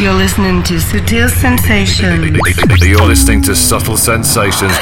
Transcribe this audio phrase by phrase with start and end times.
[0.00, 2.24] You're listening to Sutil Sensations.
[2.80, 4.72] You're listening to Subtle Sensations.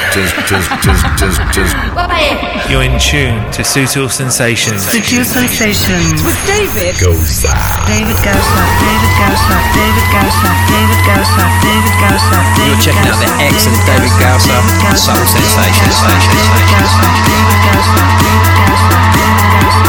[2.71, 4.79] You're in tune to Sutil Sensations.
[4.87, 6.23] Sutil Sensations.
[6.23, 7.51] With David Gosa.
[7.83, 13.27] David Gausa, David Gausa, David Gausa, David Gausa, David Gausa, David You're checking out the
[13.43, 14.55] excellent David Gausa,
[14.95, 15.99] Subtle Sensations.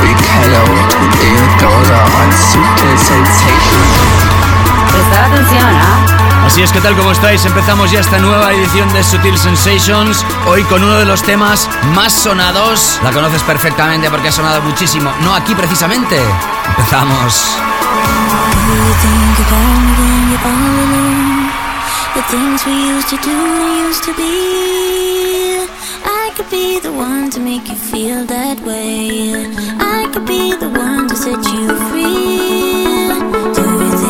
[0.03, 4.40] Big hello to David Gausa on Sutil Sensations.
[5.01, 6.45] Prestad atención, ¿ah?
[6.45, 6.95] Así es, ¿qué tal?
[6.95, 7.43] ¿Cómo estáis?
[7.47, 10.27] Empezamos ya esta nueva edición de Sutil Sensations.
[10.47, 13.01] Hoy con uno de los temas más sonados.
[13.03, 15.11] La conoces perfectamente porque ha sonado muchísimo.
[15.23, 16.21] No aquí precisamente.
[16.69, 17.57] Empezamos.
[18.69, 21.51] You think about me when you're all alone.
[22.15, 25.65] The things we used to do and used to be.
[26.05, 29.51] I could be the one to make you feel that way.
[29.79, 32.85] I could be the one to set you free.
[33.55, 34.10] Do you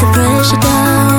[0.00, 1.13] the pressure down,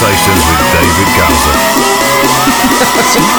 [0.00, 1.54] Subtle Sensations with David Gausa.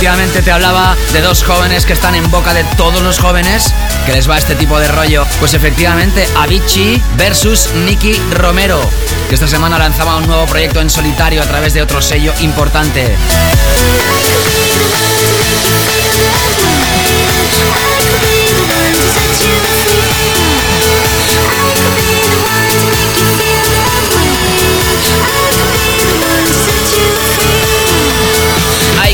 [0.00, 3.74] Efectivamente te hablaba de dos jóvenes que están en boca de todos los jóvenes
[4.06, 5.26] que les va este tipo de rollo.
[5.40, 8.80] Pues efectivamente, Avicii versus Nicky Romero,
[9.28, 13.14] que esta semana lanzaba un nuevo proyecto en solitario a través de otro sello importante.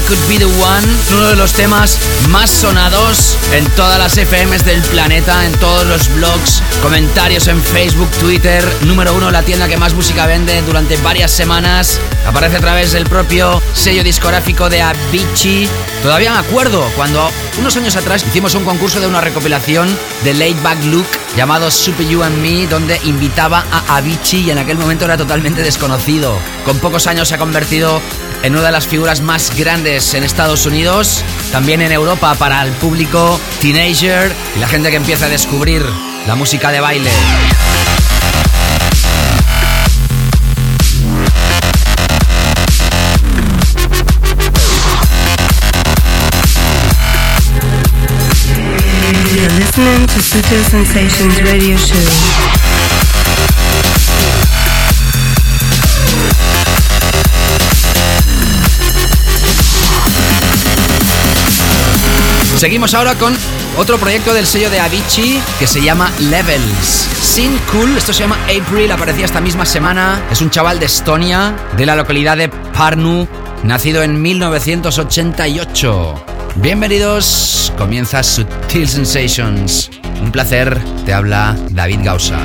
[0.06, 0.86] Could Be The One,
[1.16, 6.14] uno de los temas más sonados en todas las FMs del planeta, en todos los
[6.14, 11.32] blogs, comentarios en Facebook, Twitter, número uno, la tienda que más música vende durante varias
[11.32, 15.68] semanas, aparece a través del propio sello discográfico de Avicii.
[16.02, 17.28] Todavía me acuerdo cuando
[17.58, 19.88] unos años atrás hicimos un concurso de una recopilación
[20.22, 21.06] de Laid Back Look
[21.36, 25.62] llamado Super You and Me, donde invitaba a Avicii y en aquel momento era totalmente
[25.62, 26.38] desconocido.
[26.64, 28.00] Con pocos años se ha convertido
[28.42, 32.72] en una de las figuras más grandes en Estados Unidos, también en Europa para el
[32.72, 35.82] público teenager y la gente que empieza a descubrir
[36.26, 37.10] la música de baile.
[50.70, 52.55] Sensations Radio Show.
[62.56, 63.36] Seguimos ahora con
[63.76, 67.06] otro proyecto del sello de Avicii que se llama Levels.
[67.20, 70.22] Sin Cool, esto se llama April, aparecía esta misma semana.
[70.30, 73.28] Es un chaval de Estonia, de la localidad de Parnu,
[73.62, 76.24] nacido en 1988.
[76.56, 79.90] Bienvenidos, comienza Sutil Sensations.
[80.22, 82.38] Un placer, te habla David Gausa.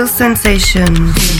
[0.00, 1.39] Sutil Sensations.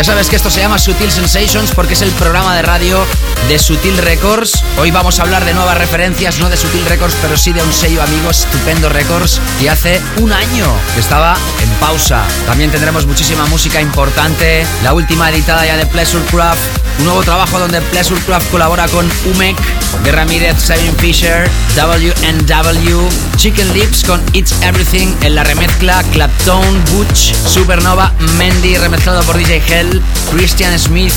[0.00, 3.04] Ya sabes que esto se llama Sutil Sensations porque es el programa de radio
[3.50, 4.64] de Sutil Records.
[4.78, 7.70] Hoy vamos a hablar de nuevas referencias, no de Sutil Records, pero sí de un
[7.70, 10.64] sello amigo, Estupendo Records, que hace un año
[10.94, 12.24] que estaba en pausa.
[12.46, 16.62] También tendremos muchísima música importante, la última editada ya de Pleasure Craft,
[17.00, 19.58] un nuevo trabajo donde Pleasure Craft colabora con UMEC,
[20.02, 23.06] de Ramírez, Simon Fisher, WNW,
[23.40, 29.62] Chicken Lips con It's Everything en la remezcla, Clapton, Butch, Supernova, Mendy, remezclado por DJ
[29.66, 31.14] Hell, Christian Smith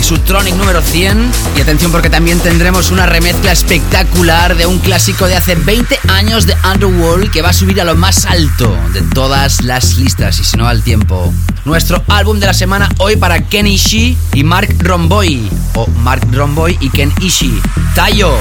[0.00, 1.30] y su Tronic número 100.
[1.54, 6.46] Y atención porque también tendremos una remezcla espectacular de un clásico de hace 20 años
[6.46, 10.44] de Underworld que va a subir a lo más alto de todas las listas y
[10.44, 11.30] si no al tiempo.
[11.66, 16.78] Nuestro álbum de la semana hoy para Ken Ishii y Mark Romboy o Mark Romboy
[16.80, 17.60] y Ken Ishii.
[17.94, 18.34] Tayo.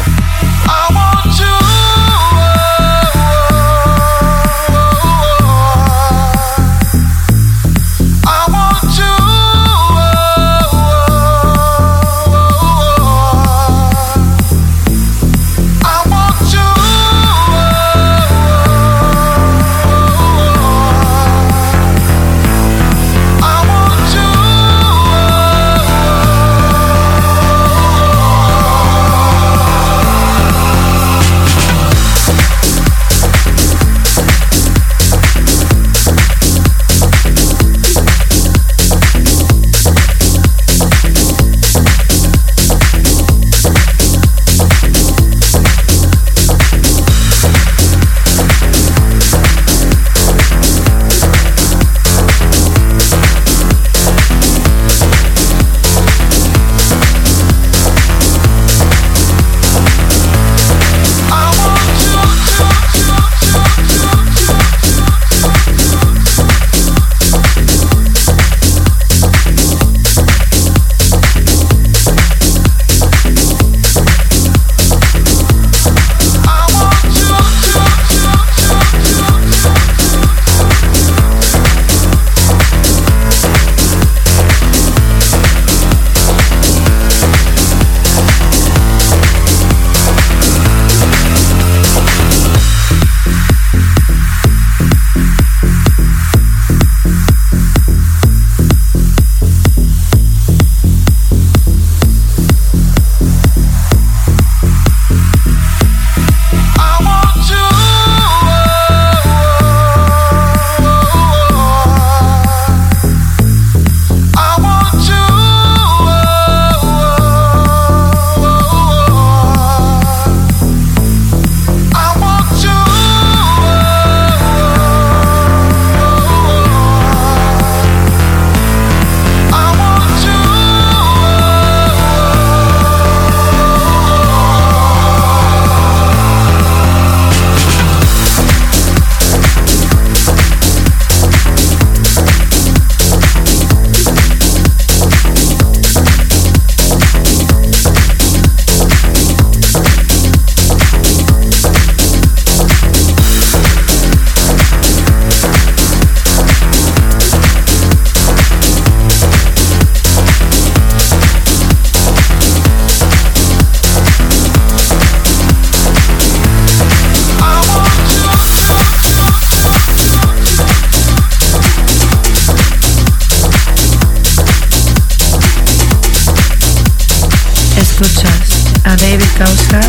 [177.96, 179.80] A David Gausa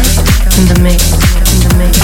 [0.58, 1.10] in the mix,
[1.52, 1.98] in the mix.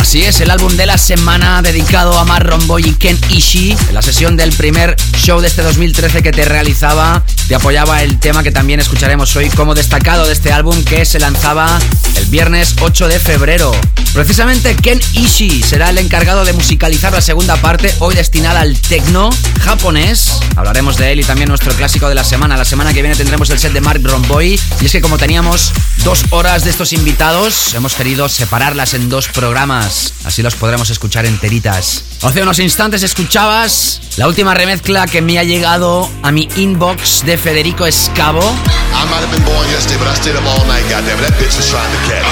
[0.00, 3.76] Así es, el álbum de la semana dedicado a Mark Romboy y Ken Ishii.
[3.88, 8.20] En la sesión del primer show de este 2013 que te realizaba, te apoyaba el
[8.20, 11.78] tema que también escucharemos hoy como destacado de este álbum que se lanzaba
[12.16, 13.72] el viernes 8 de febrero.
[14.12, 19.30] Precisamente Ken Ishii será el encargado de musicalizar la segunda parte, hoy destinada al techno
[19.60, 20.40] japonés.
[20.56, 22.56] Hablaremos de él y también nuestro clásico de la semana.
[22.56, 24.60] La semana que viene tendremos el set de Mark Romboy.
[24.80, 25.72] Y es que como teníamos
[26.04, 30.12] dos horas de estos invitados, hemos querido separarlas en dos programas.
[30.24, 32.04] Así los podremos escuchar enteritas.
[32.22, 37.38] Hace unos instantes escuchabas la última remezcla que me ha llegado a mi inbox de
[37.38, 38.40] Federico Escavo.
[38.40, 41.20] I might have been born yesterday, but I stayed up all night, goddamn.
[41.20, 42.26] That bitch was trying to catch.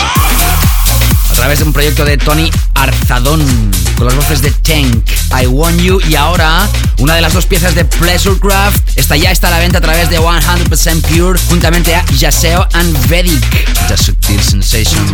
[1.31, 3.41] a través de un proyecto de Tony Arzadón
[3.97, 7.77] con las voces de Tank, I Want You y ahora una de las dos piezas
[7.77, 12.05] de Pleasurecraft está ya está a la venta a través de 100% Pure juntamente a
[12.17, 13.45] Yaseo and Vedic.
[13.97, 15.13] Subtil Sensations.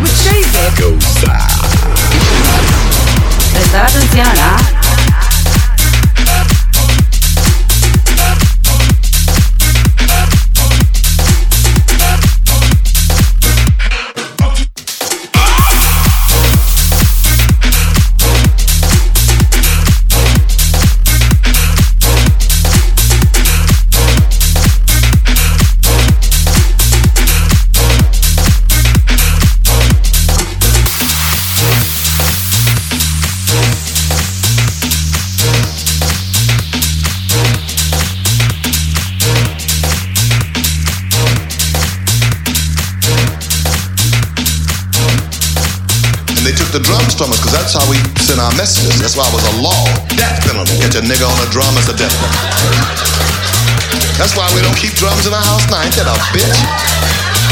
[3.53, 4.57] Prestar atención, ¿ah?
[46.69, 48.93] Took the drums from us, because that's how we sent our messages.
[49.01, 49.89] That's why it was a law.
[50.13, 50.77] Death penalty.
[50.77, 52.45] Get your nigga on a drum, it's a death penalty.
[54.21, 55.81] That's why we don't keep drums in our house now.
[55.81, 56.59] Ain't that a bitch?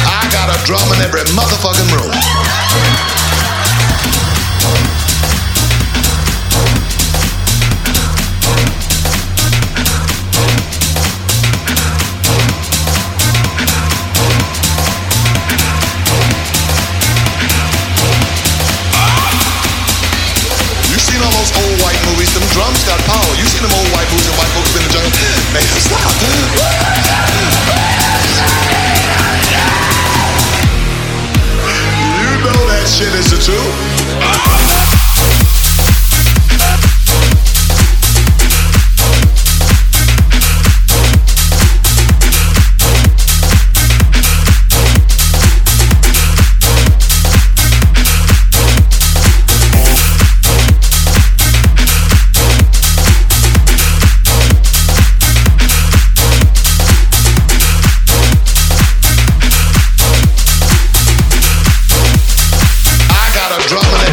[0.05, 3.06] I got a drum in every motherfucking room.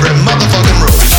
[0.07, 1.13] Every motherfucking room.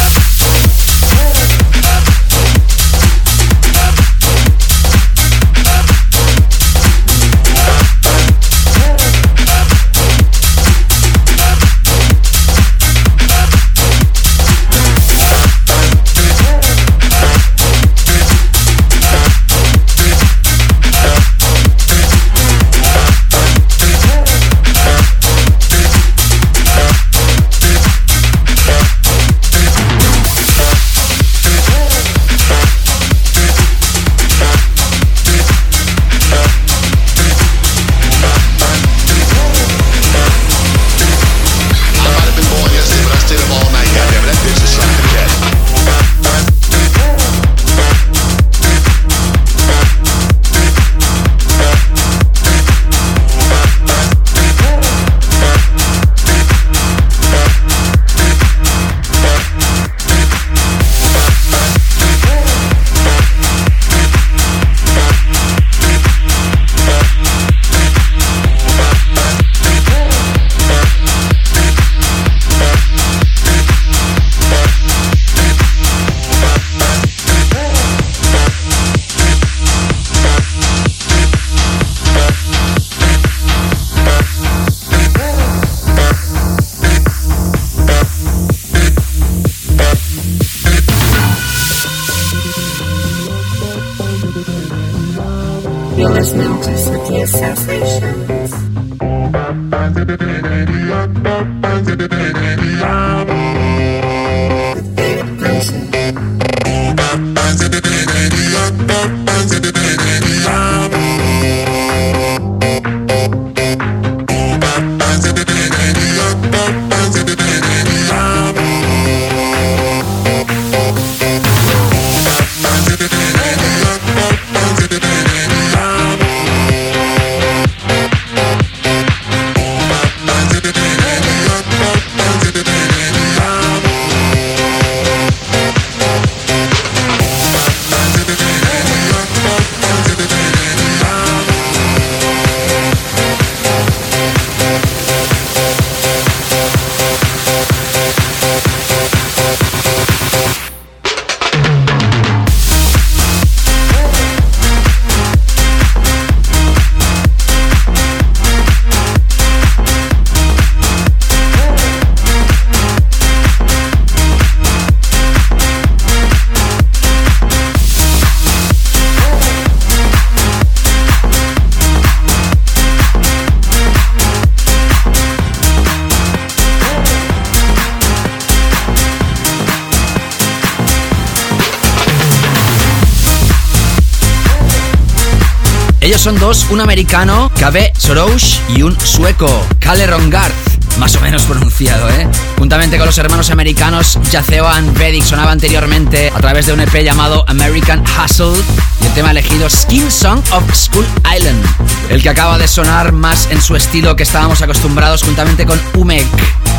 [186.46, 189.50] Un americano, Kabe Soroush, y un sueco,
[189.80, 190.54] Kalle Rongard
[191.00, 192.30] más o menos pronunciado, ¿eh?
[192.60, 197.04] Juntamente con los hermanos americanos Jaceo and Vedic sonaba anteriormente a través de un EP
[197.04, 198.54] llamado American Hustle
[199.02, 201.06] y el tema elegido Skin Song of School
[201.36, 201.66] Island,
[202.12, 206.28] el que acaba de sonar más en su estilo que estábamos acostumbrados juntamente con Umek.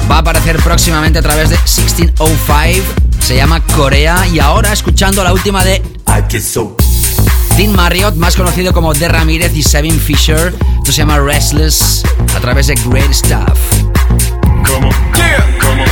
[0.09, 2.87] Va a aparecer próximamente a través de 1605,
[3.19, 5.83] se llama Corea y ahora escuchando la última de
[7.57, 12.03] Dean Marriott, más conocido como De Ramírez y Sevin Fisher, esto se llama Restless
[12.37, 13.59] a través de Great Stuff.
[14.67, 14.93] Come on.
[15.15, 15.59] Yeah.
[15.59, 15.87] Come on.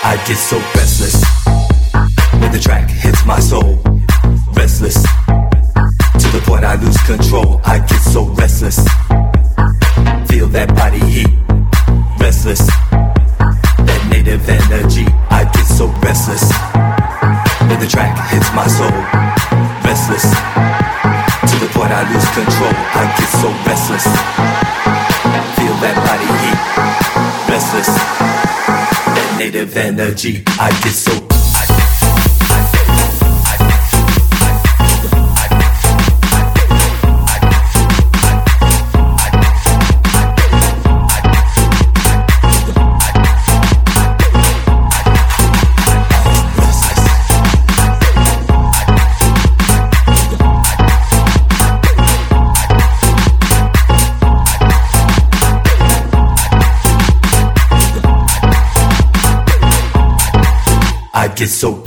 [0.02, 0.60] I get so
[2.56, 3.76] the track hits my soul.
[4.56, 4.96] Restless
[6.22, 7.60] to the point I lose control.
[7.64, 8.78] I get so restless.
[10.30, 11.28] Feel that body heat.
[12.18, 12.64] Restless.
[13.86, 15.04] That native energy.
[15.28, 16.48] I get so restless
[17.68, 18.96] when the track hits my soul.
[19.84, 22.72] Restless to the point I lose control.
[22.72, 24.06] I get so restless.
[25.60, 26.60] Feel that body heat.
[27.52, 27.90] Restless
[29.12, 30.42] that native energy.
[30.58, 31.35] I get so.
[61.36, 61.85] Get so.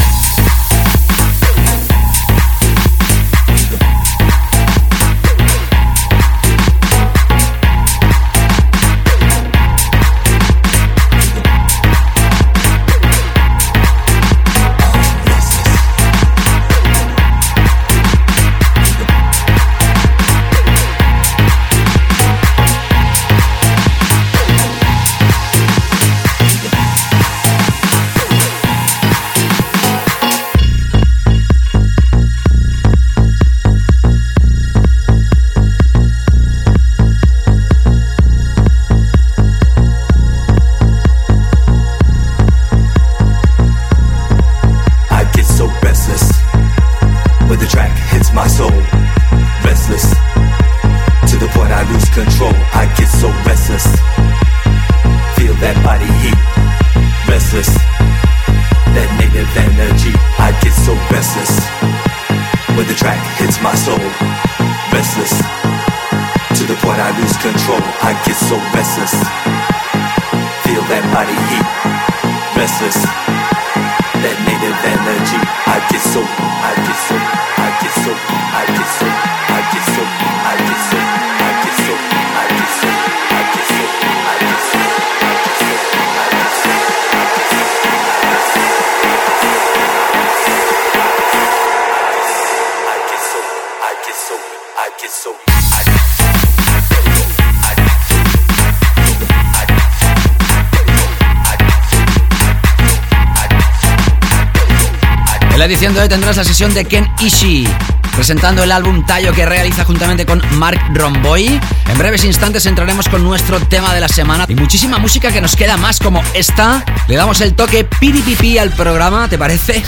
[106.01, 107.67] Hoy tendrás la sesión de Ken Ishii,
[108.15, 111.59] presentando el álbum Tayo que realiza juntamente con Mark Romboy.
[111.89, 115.55] En breves instantes entraremos con nuestro tema de la semana y muchísima música que nos
[115.57, 116.85] queda más como esta.
[117.07, 119.83] Le damos el toque piripipi al programa, ¿te parece?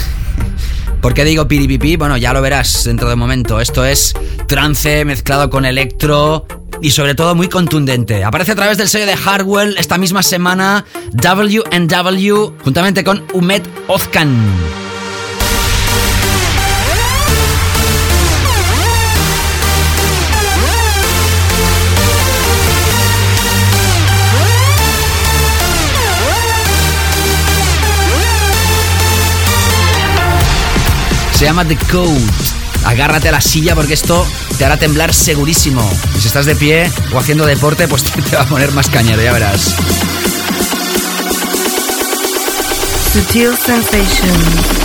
[1.00, 1.96] ¿Por qué digo piripipi?
[1.96, 3.60] Bueno, ya lo verás dentro de un momento.
[3.60, 4.12] Esto es
[4.46, 6.46] trance mezclado con electro
[6.82, 8.22] y sobre todo muy contundente.
[8.22, 14.91] Aparece a través del sello de Hardwell esta misma semana W&W juntamente con Umet Ozkan.
[31.34, 32.20] Se llama The Code.
[32.84, 34.26] Agárrate a la silla porque esto
[34.58, 35.88] te hará temblar segurísimo.
[36.16, 39.22] Y si estás de pie o haciendo deporte, pues te va a poner más cañero,
[39.22, 39.74] ya verás.
[43.12, 44.81] Sutil Sensations.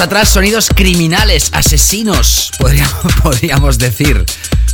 [0.00, 4.24] Atrás sonidos criminales, asesinos, podríamos, podríamos decir.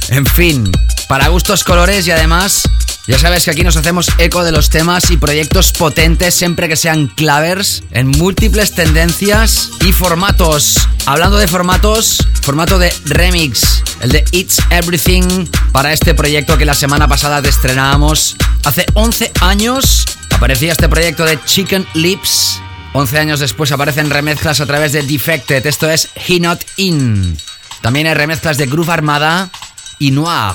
[0.09, 0.71] En fin,
[1.09, 2.63] para gustos colores y además,
[3.07, 6.77] ya sabes que aquí nos hacemos eco de los temas y proyectos potentes siempre que
[6.77, 10.77] sean clavers en múltiples tendencias y formatos.
[11.07, 16.75] Hablando de formatos, formato de remix, el de It's Everything para este proyecto que la
[16.75, 18.37] semana pasada te estrenábamos.
[18.65, 22.52] Hace 11 años aparecía este proyecto de Chicken Lips
[22.95, 27.39] 11 años después aparecen remezclas a través de Defected, esto es He Not In.
[27.81, 29.51] También hay remezclas de Groove Armada
[29.99, 30.55] y Noir.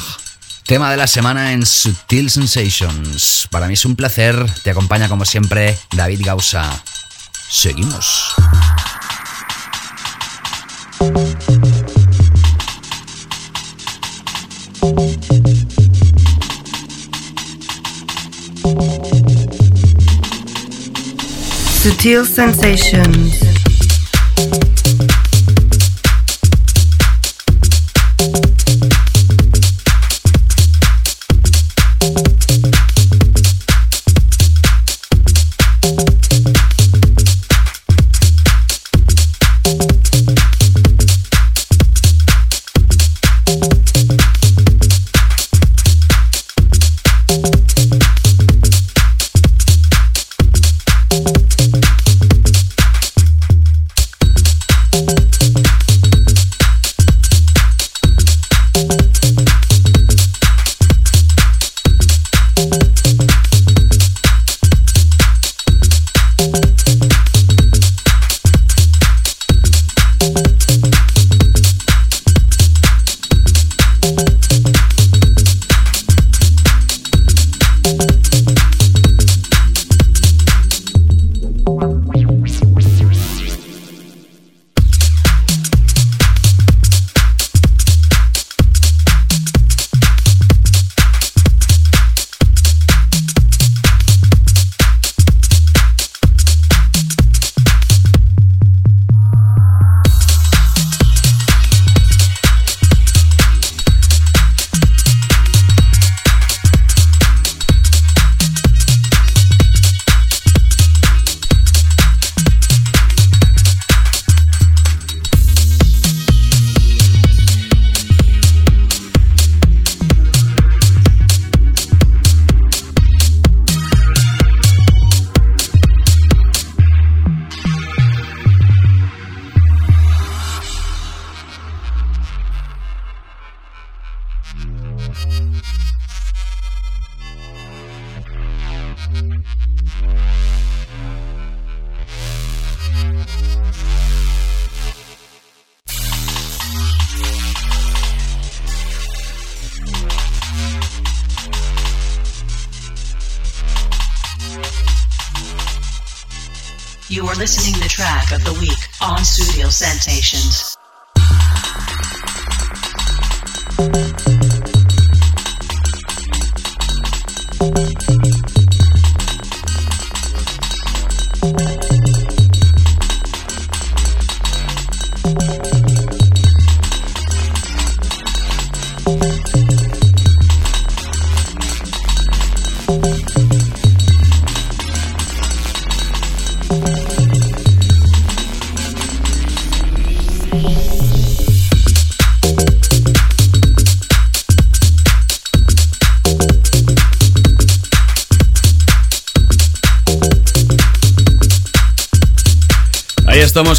[0.66, 3.48] Tema de la semana en Subtil Sensations.
[3.50, 6.84] Para mí es un placer, te acompaña como siempre David Gausa.
[7.50, 8.36] Seguimos.
[22.08, 23.57] Sutil sensations.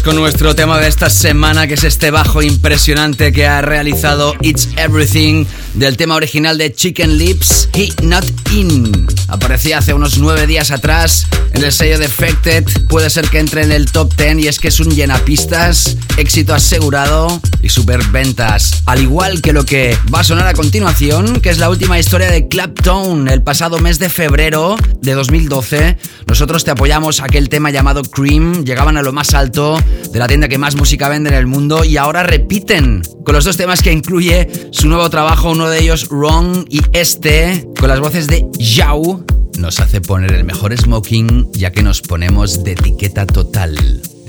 [0.03, 4.69] Con nuestro tema de esta semana, que es este bajo impresionante que ha realizado It's
[4.77, 9.07] Everything del tema original de Chicken Lips, He Not In.
[9.27, 12.65] Aparecía hace unos nueve días atrás en el sello Defected.
[12.87, 16.53] Puede ser que entre en el top 10 y es que es un llenapistas, éxito
[16.53, 18.81] asegurado y super ventas.
[18.85, 22.31] Al igual que lo que va a sonar a continuación, que es la última historia
[22.31, 25.97] de Clapton el pasado mes de febrero de 2012.
[26.27, 28.63] Nosotros te apoyamos aquel tema llamado Cream.
[28.65, 29.79] Llegaban a lo más alto
[30.11, 33.45] de la tienda que más música vende en el mundo y ahora repiten con los
[33.45, 37.99] dos temas que incluye su nuevo trabajo, uno de ellos Wrong y este, con las
[37.99, 39.25] voces de Yao,
[39.57, 43.75] nos hace poner el mejor smoking ya que nos ponemos de etiqueta total.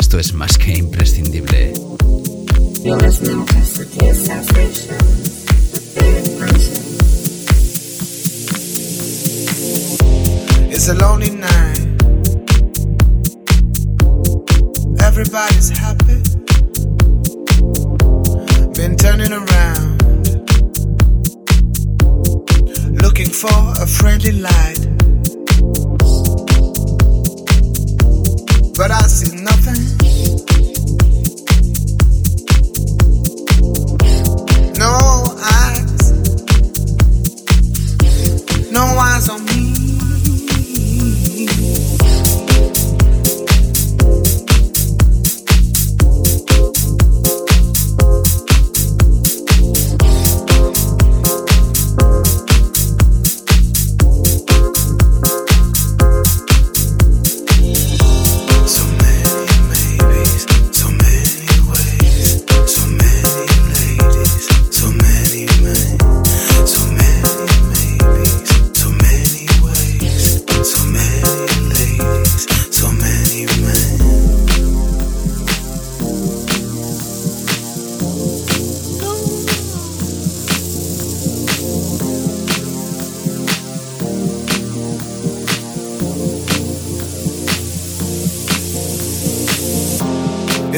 [0.00, 1.72] Esto es más que imprescindible.
[10.72, 11.78] It's a lonely night.
[15.00, 16.30] Everybody's happy.
[23.20, 24.80] Looking for a friendly light.
[28.78, 29.82] But I see nothing.
[34.78, 34.96] No
[35.58, 36.12] eyes.
[38.72, 39.49] No eyes on me.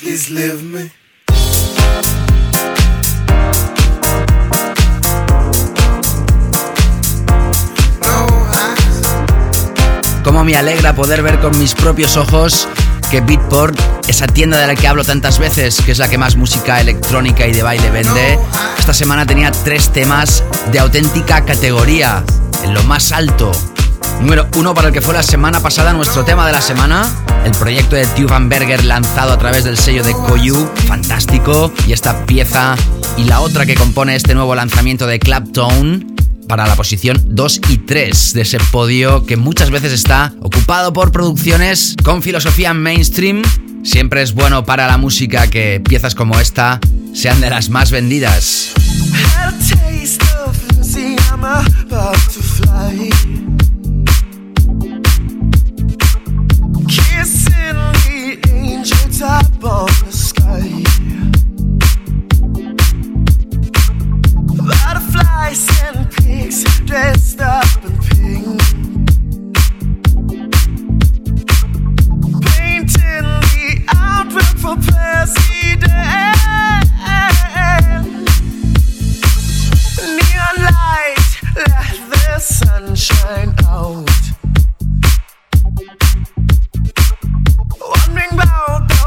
[0.00, 0.90] Please leave me.
[10.24, 12.68] Cómo me alegra poder ver con mis propios ojos
[13.10, 13.78] que Beatport,
[14.08, 17.46] esa tienda de la que hablo tantas veces, que es la que más música electrónica
[17.46, 18.38] y de baile vende,
[18.78, 22.24] esta semana tenía tres temas de auténtica categoría,
[22.62, 23.52] en lo más alto.
[24.20, 27.08] Número uno para el que fue la semana pasada nuestro tema de la semana,
[27.44, 32.26] el proyecto de Tuvan Berger lanzado a través del sello de Koyu, fantástico, y esta
[32.26, 32.76] pieza
[33.16, 36.06] y la otra que compone este nuevo lanzamiento de Claptone
[36.48, 41.12] para la posición 2 y 3 de ese podio que muchas veces está ocupado por
[41.12, 43.42] producciones con filosofía mainstream.
[43.84, 46.80] Siempre es bueno para la música que piezas como esta
[47.14, 48.72] sean de las más vendidas.
[59.18, 60.62] top of the sky.
[64.64, 68.60] Butterflies and pigs dressed up in pink.
[72.46, 75.88] Painting the outlook for president.
[80.16, 84.08] Neon light, let the sun shine out.
[87.80, 88.87] Wondering about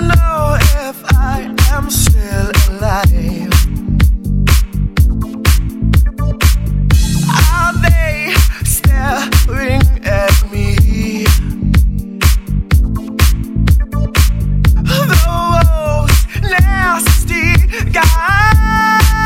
[0.00, 3.52] know if I am still alive?
[7.28, 8.34] Are they
[8.64, 11.26] staring at me?
[14.84, 17.54] Those nasty
[17.90, 19.16] guys.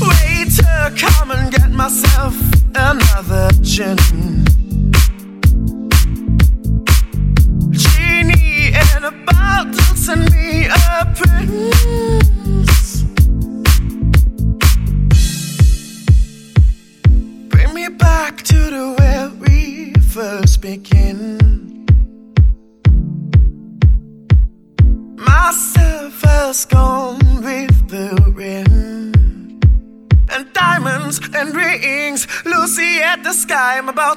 [0.00, 2.34] Wait to come and get myself
[2.74, 3.96] another gin.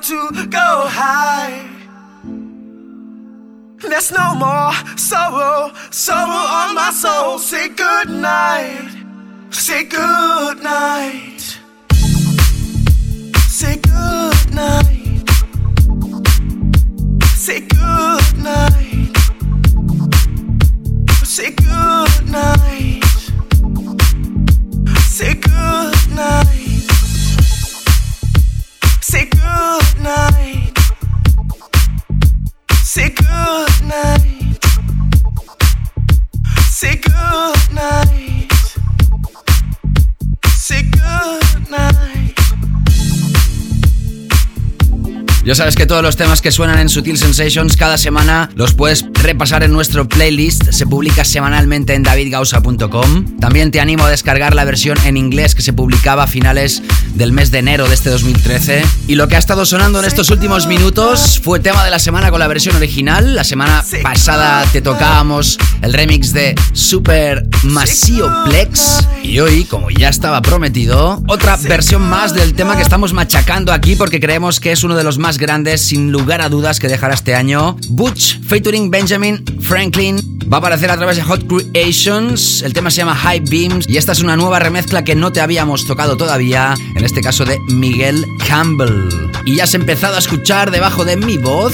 [0.09, 1.69] To go high.
[3.77, 7.37] There's no more sorrow, sorrow on my soul.
[7.37, 8.89] Say good night,
[9.51, 11.59] say good night,
[13.57, 15.29] say good night,
[17.45, 19.15] say good night,
[21.23, 23.03] say good night,
[25.15, 26.68] say good night,
[29.19, 30.77] say good night.
[32.83, 34.65] Say good night.
[36.69, 38.51] Say good night.
[40.47, 42.48] Say good night.
[45.49, 49.03] Ya sabes que todos los temas que suenan en Sutil Sensations cada semana los puedes
[49.13, 50.71] repasar en nuestro playlist.
[50.71, 53.39] Se publica semanalmente en davidgausa.com.
[53.39, 56.83] También te animo a descargar la versión en inglés que se publicaba a finales
[57.15, 58.85] del mes de enero de este 2013.
[59.07, 62.29] Y lo que ha estado sonando en estos últimos minutos fue tema de la semana
[62.29, 63.33] con la versión original.
[63.33, 69.07] La semana pasada te tocábamos el remix de Super Masio Plex.
[69.23, 73.95] Y hoy, como ya estaba prometido, otra versión más del tema que estamos machacando aquí
[73.95, 77.13] porque creemos que es uno de los más grandes, sin lugar a dudas, que dejará
[77.13, 77.77] este año.
[77.89, 80.19] Butch, featuring Benjamin Franklin,
[80.51, 82.61] va a aparecer a través de Hot Creations.
[82.61, 85.41] El tema se llama High Beams y esta es una nueva remezcla que no te
[85.41, 89.09] habíamos tocado todavía, en este caso de Miguel Campbell.
[89.45, 91.73] Y ya has empezado a escuchar debajo de mi voz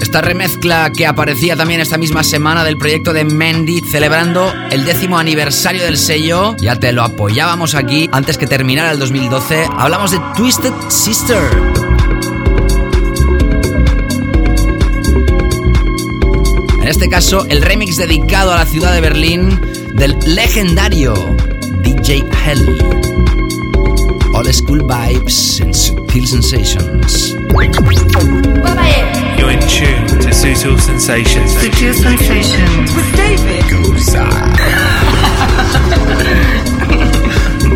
[0.00, 5.18] esta remezcla que aparecía también esta misma semana del proyecto de Mendy celebrando el décimo
[5.18, 6.56] aniversario del sello.
[6.58, 9.66] Ya te lo apoyábamos aquí antes que terminara el 2012.
[9.76, 11.89] Hablamos de Twisted Sister.
[16.90, 19.60] Este caso, el remix dedicado a la ciudad de Berlín
[19.94, 21.14] del legendario
[21.82, 22.78] DJ Hell.
[24.34, 27.34] All School Vibes and Subtle Sensations.
[29.38, 31.52] You're in tune to Sutil Sensations.
[31.52, 33.70] Sutil Sensations with David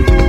[0.09, 0.21] La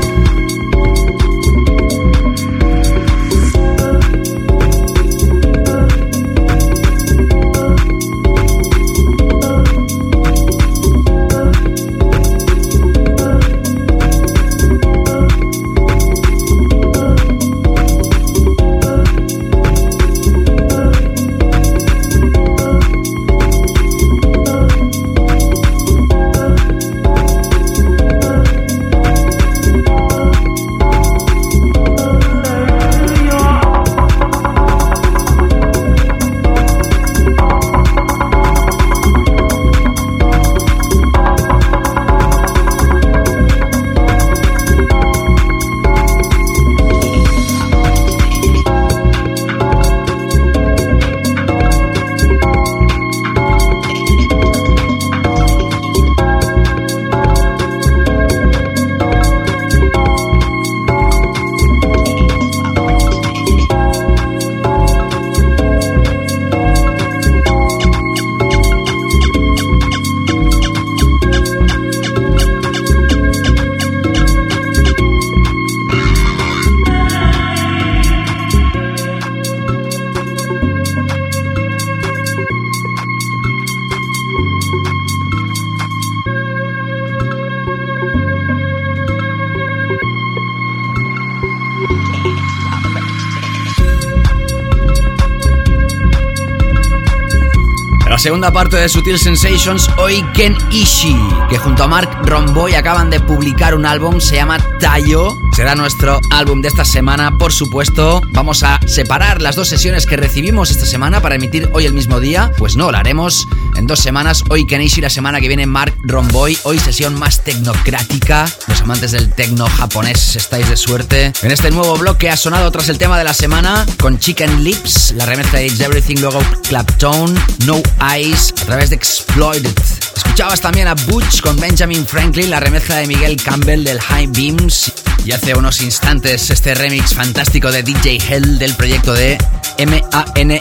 [98.51, 101.17] parte de Sutil Sensations, hoy Ken Ishii,
[101.49, 105.37] que junto a Mark Romboy acaban de publicar un álbum, se llama Tayo.
[105.55, 108.21] Será nuestro álbum de esta semana, por supuesto.
[108.33, 112.19] Vamos a separar las dos sesiones que recibimos esta semana para emitir hoy el mismo
[112.19, 112.51] día.
[112.57, 114.43] Pues no, lo haremos en dos semanas.
[114.49, 116.57] Hoy Ken Ishii, la semana que viene Mark Romboy.
[116.63, 118.45] Hoy sesión más tecnocrática.
[118.85, 121.33] Amantes del tecno japonés estáis de suerte.
[121.41, 124.63] En este nuevo blog que ha sonado tras el tema de la semana, con Chicken
[124.63, 127.33] Lips, la remezcla de It's Everything, luego Claptone,
[127.65, 127.81] No
[128.13, 129.73] Eyes, a través de Exploited.
[130.15, 134.91] Escuchabas también a Butch con Benjamin Franklin, la remezcla de Miguel Campbell del High Beams.
[135.25, 139.39] Y hace unos instantes este remix fantástico de DJ Hell del proyecto de
[139.79, 140.59] M-A-N-D-Y,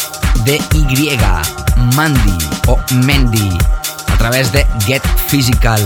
[1.95, 3.51] Mandy o Mendy,
[4.07, 5.85] a través de Get Physical.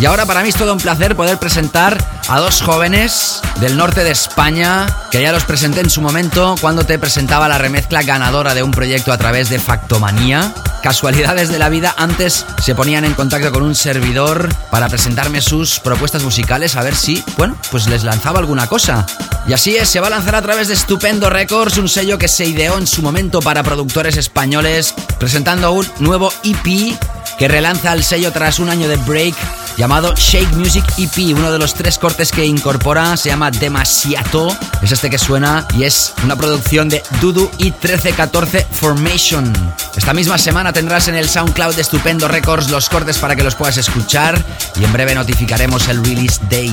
[0.00, 1.96] Y ahora para mí es todo un placer poder presentar
[2.28, 6.84] a dos jóvenes del norte de España, que ya los presenté en su momento cuando
[6.84, 10.52] te presentaba la remezcla ganadora de un proyecto a través de Factomanía.
[10.82, 15.78] casualidades de la vida, antes se ponían en contacto con un servidor para presentarme sus
[15.78, 19.06] propuestas musicales, a ver si, bueno, pues les lanzaba alguna cosa.
[19.46, 22.26] Y así es, se va a lanzar a través de Estupendo Records, un sello que
[22.26, 26.98] se ideó en su momento para productores españoles, presentando un nuevo EP
[27.38, 29.34] que relanza el sello tras un año de break
[29.76, 31.36] llamado Shake Music EP.
[31.36, 34.56] Uno de los tres cortes que incorpora se llama Demasiado.
[34.82, 39.52] Es este que suena y es una producción de Dudu y 1314 Formation.
[39.96, 43.54] Esta misma semana tendrás en el SoundCloud de Estupendo Records los cortes para que los
[43.54, 44.42] puedas escuchar
[44.80, 46.72] y en breve notificaremos el release date.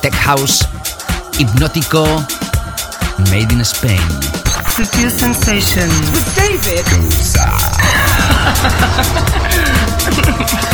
[0.00, 0.66] Tech House
[1.38, 2.04] Hipnótico
[3.30, 4.00] Made in Spain.
[4.68, 6.84] Sutil Sensations with David.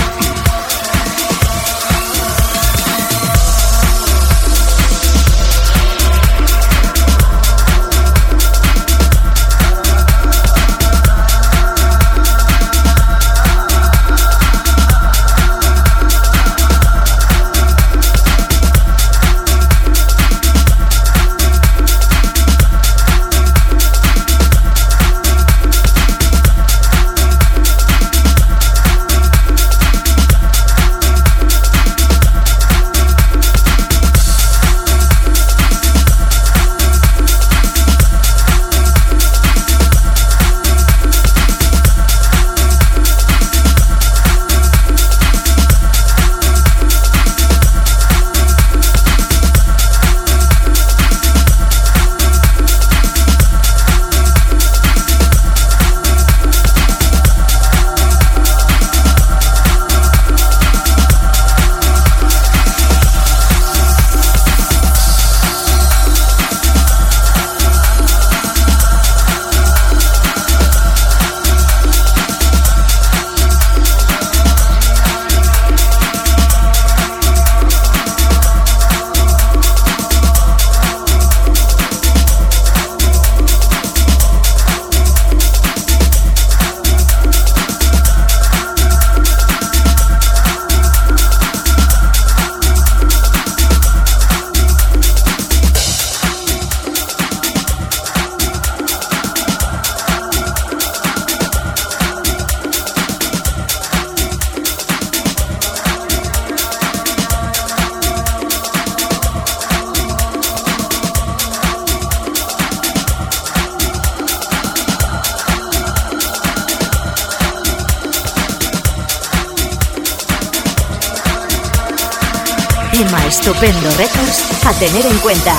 [124.78, 125.56] tener en cuenta.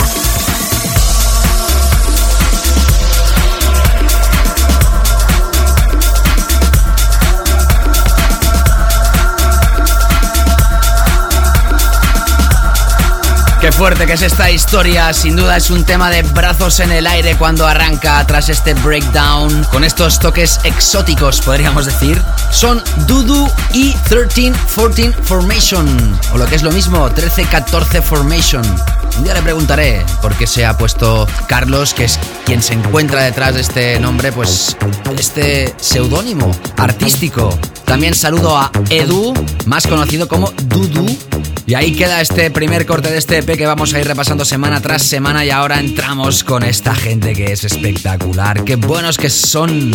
[13.59, 17.05] Qué fuerte que es esta historia, sin duda es un tema de brazos en el
[17.05, 22.21] aire cuando arranca tras este breakdown, con estos toques exóticos, podríamos decir.
[22.51, 28.98] Son Dudu y 13-14 Formation, o lo que es lo mismo, 13-14 Formation.
[29.23, 33.53] Día le preguntaré por qué se ha puesto Carlos, que es quien se encuentra detrás
[33.53, 34.77] de este nombre, pues
[35.17, 37.57] este seudónimo artístico.
[37.85, 39.33] También saludo a Edu,
[39.65, 41.05] más conocido como Dudu.
[41.65, 44.81] Y ahí queda este primer corte de este EP que vamos a ir repasando semana
[44.81, 48.63] tras semana y ahora entramos con esta gente que es espectacular.
[48.63, 49.91] Qué buenos que son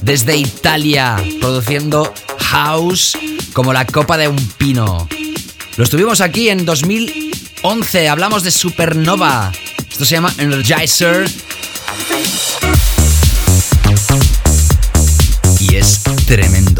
[0.00, 3.16] desde Italia, produciendo house
[3.52, 5.06] como la copa de un pino.
[5.76, 6.66] Lo estuvimos aquí en
[7.62, 9.52] 2011, hablamos de Supernova.
[9.88, 11.30] Esto se llama Energizer.
[15.60, 16.71] Y es tremendo.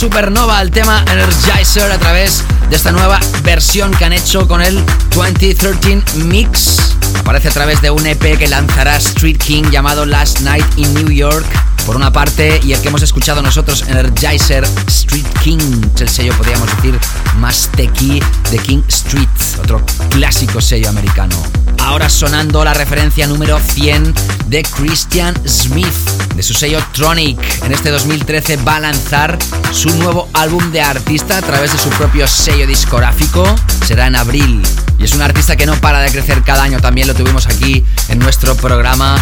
[0.00, 4.82] Supernova el tema Energizer a través de esta nueva versión que han hecho con el
[5.14, 6.96] 2013 Mix.
[7.18, 11.10] Aparece a través de un EP que lanzará Street King llamado Last Night in New
[11.10, 11.44] York.
[11.84, 16.34] Por una parte, y el que hemos escuchado nosotros, Energizer Street King, es el sello,
[16.34, 16.98] podríamos decir,
[17.36, 19.28] más tequi de King Street,
[19.58, 21.36] otro clásico sello americano.
[21.78, 24.14] Ahora sonando la referencia número 100
[24.46, 25.92] de Christian Smith,
[26.34, 27.38] de su sello Tronic.
[27.64, 29.38] En este 2013 va a lanzar
[29.72, 33.44] su nuevo álbum de artista a través de su propio sello discográfico.
[33.86, 34.62] Será en abril.
[34.98, 36.80] Y es un artista que no para de crecer cada año.
[36.80, 39.16] También lo tuvimos aquí en nuestro programa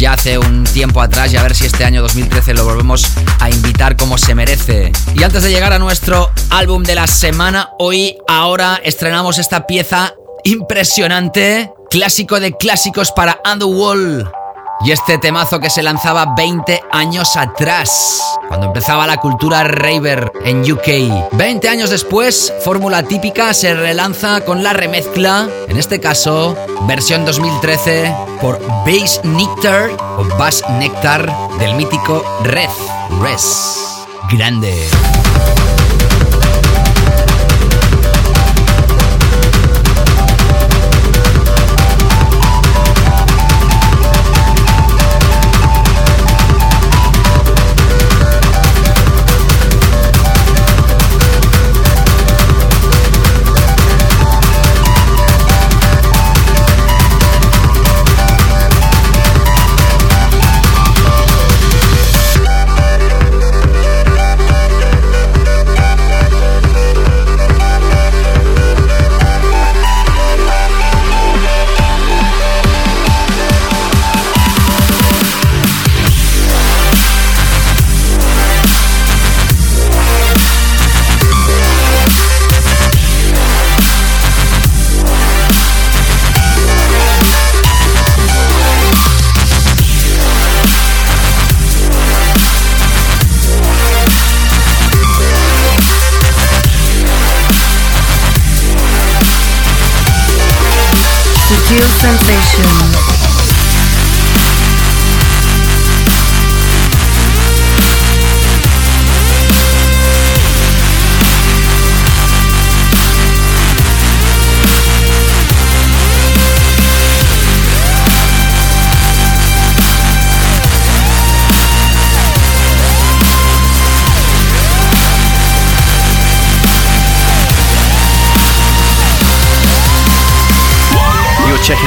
[0.00, 3.04] ya hace un tiempo atrás y a ver si este año 2013 lo volvemos
[3.38, 4.92] a invitar como se merece.
[5.14, 10.14] Y antes de llegar a nuestro álbum de la semana, hoy ahora estrenamos esta pieza
[10.44, 14.30] impresionante clásico de clásicos para Underwall.
[14.82, 18.29] Y este temazo que se lanzaba 20 años atrás,
[18.60, 21.32] cuando empezaba la cultura raver en UK.
[21.32, 28.14] 20 años después, Fórmula Típica se relanza con la remezcla, en este caso, versión 2013,
[28.38, 29.88] por Bass Nectar
[30.18, 32.68] o Bass Nectar del mítico Red.
[33.22, 34.04] Res.
[34.30, 35.19] Grande.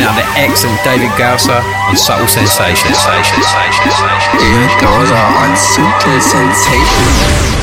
[0.04, 3.00] Out the excellent David Gausser on Subtle Sensations.
[4.38, 7.63] David Gausa on Sutil Sensations.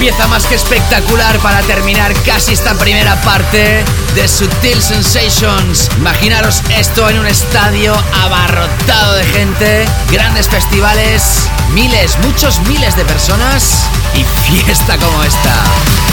[0.00, 3.84] pieza más que espectacular para terminar casi esta primera parte
[4.14, 5.90] de Sutil Sensations.
[5.98, 13.84] Imaginaros esto en un estadio abarrotado de gente, grandes festivales, miles, muchos miles de personas
[14.14, 14.24] y
[14.64, 16.09] fiesta como esta.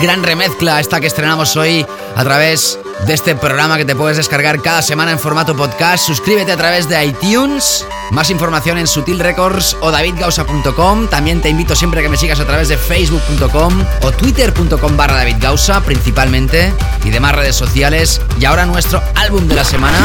[0.00, 4.60] Gran remezcla esta que estrenamos hoy a través de este programa que te puedes descargar
[4.62, 6.06] cada semana en formato podcast.
[6.06, 7.86] Suscríbete a través de iTunes.
[8.10, 11.08] Más información en Sutil Records o davidgausa.com.
[11.08, 15.16] También te invito siempre a que me sigas a través de facebook.com o twitter.com barra
[15.16, 16.72] davidgausa principalmente
[17.04, 18.20] y demás redes sociales.
[18.40, 19.98] Y ahora nuestro álbum de la semana.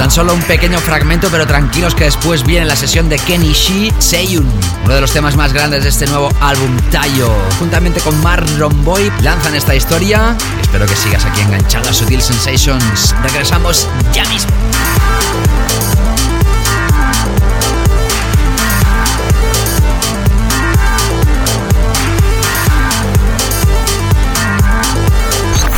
[0.00, 3.92] Tan solo un pequeño fragmento, pero tranquilos que después viene la sesión de Kenny Shi
[3.98, 4.50] Seiyun,
[4.86, 7.30] uno de los temas más grandes de este nuevo álbum Tayo.
[7.58, 10.34] Juntamente con Mark Romboy lanzan esta historia.
[10.62, 13.14] Espero que sigas aquí enganchado a Sutil Sensations.
[13.22, 14.50] Regresamos ya mismo.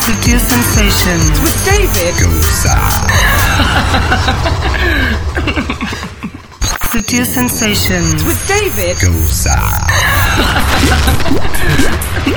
[0.07, 1.41] Sutil sensations.
[1.41, 3.41] With David.
[6.92, 8.22] Sutil sensations.
[8.24, 9.59] With David Gausa.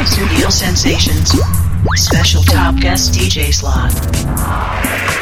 [0.05, 1.35] Studio Sensations.
[1.95, 3.91] Special top guest DJ slot.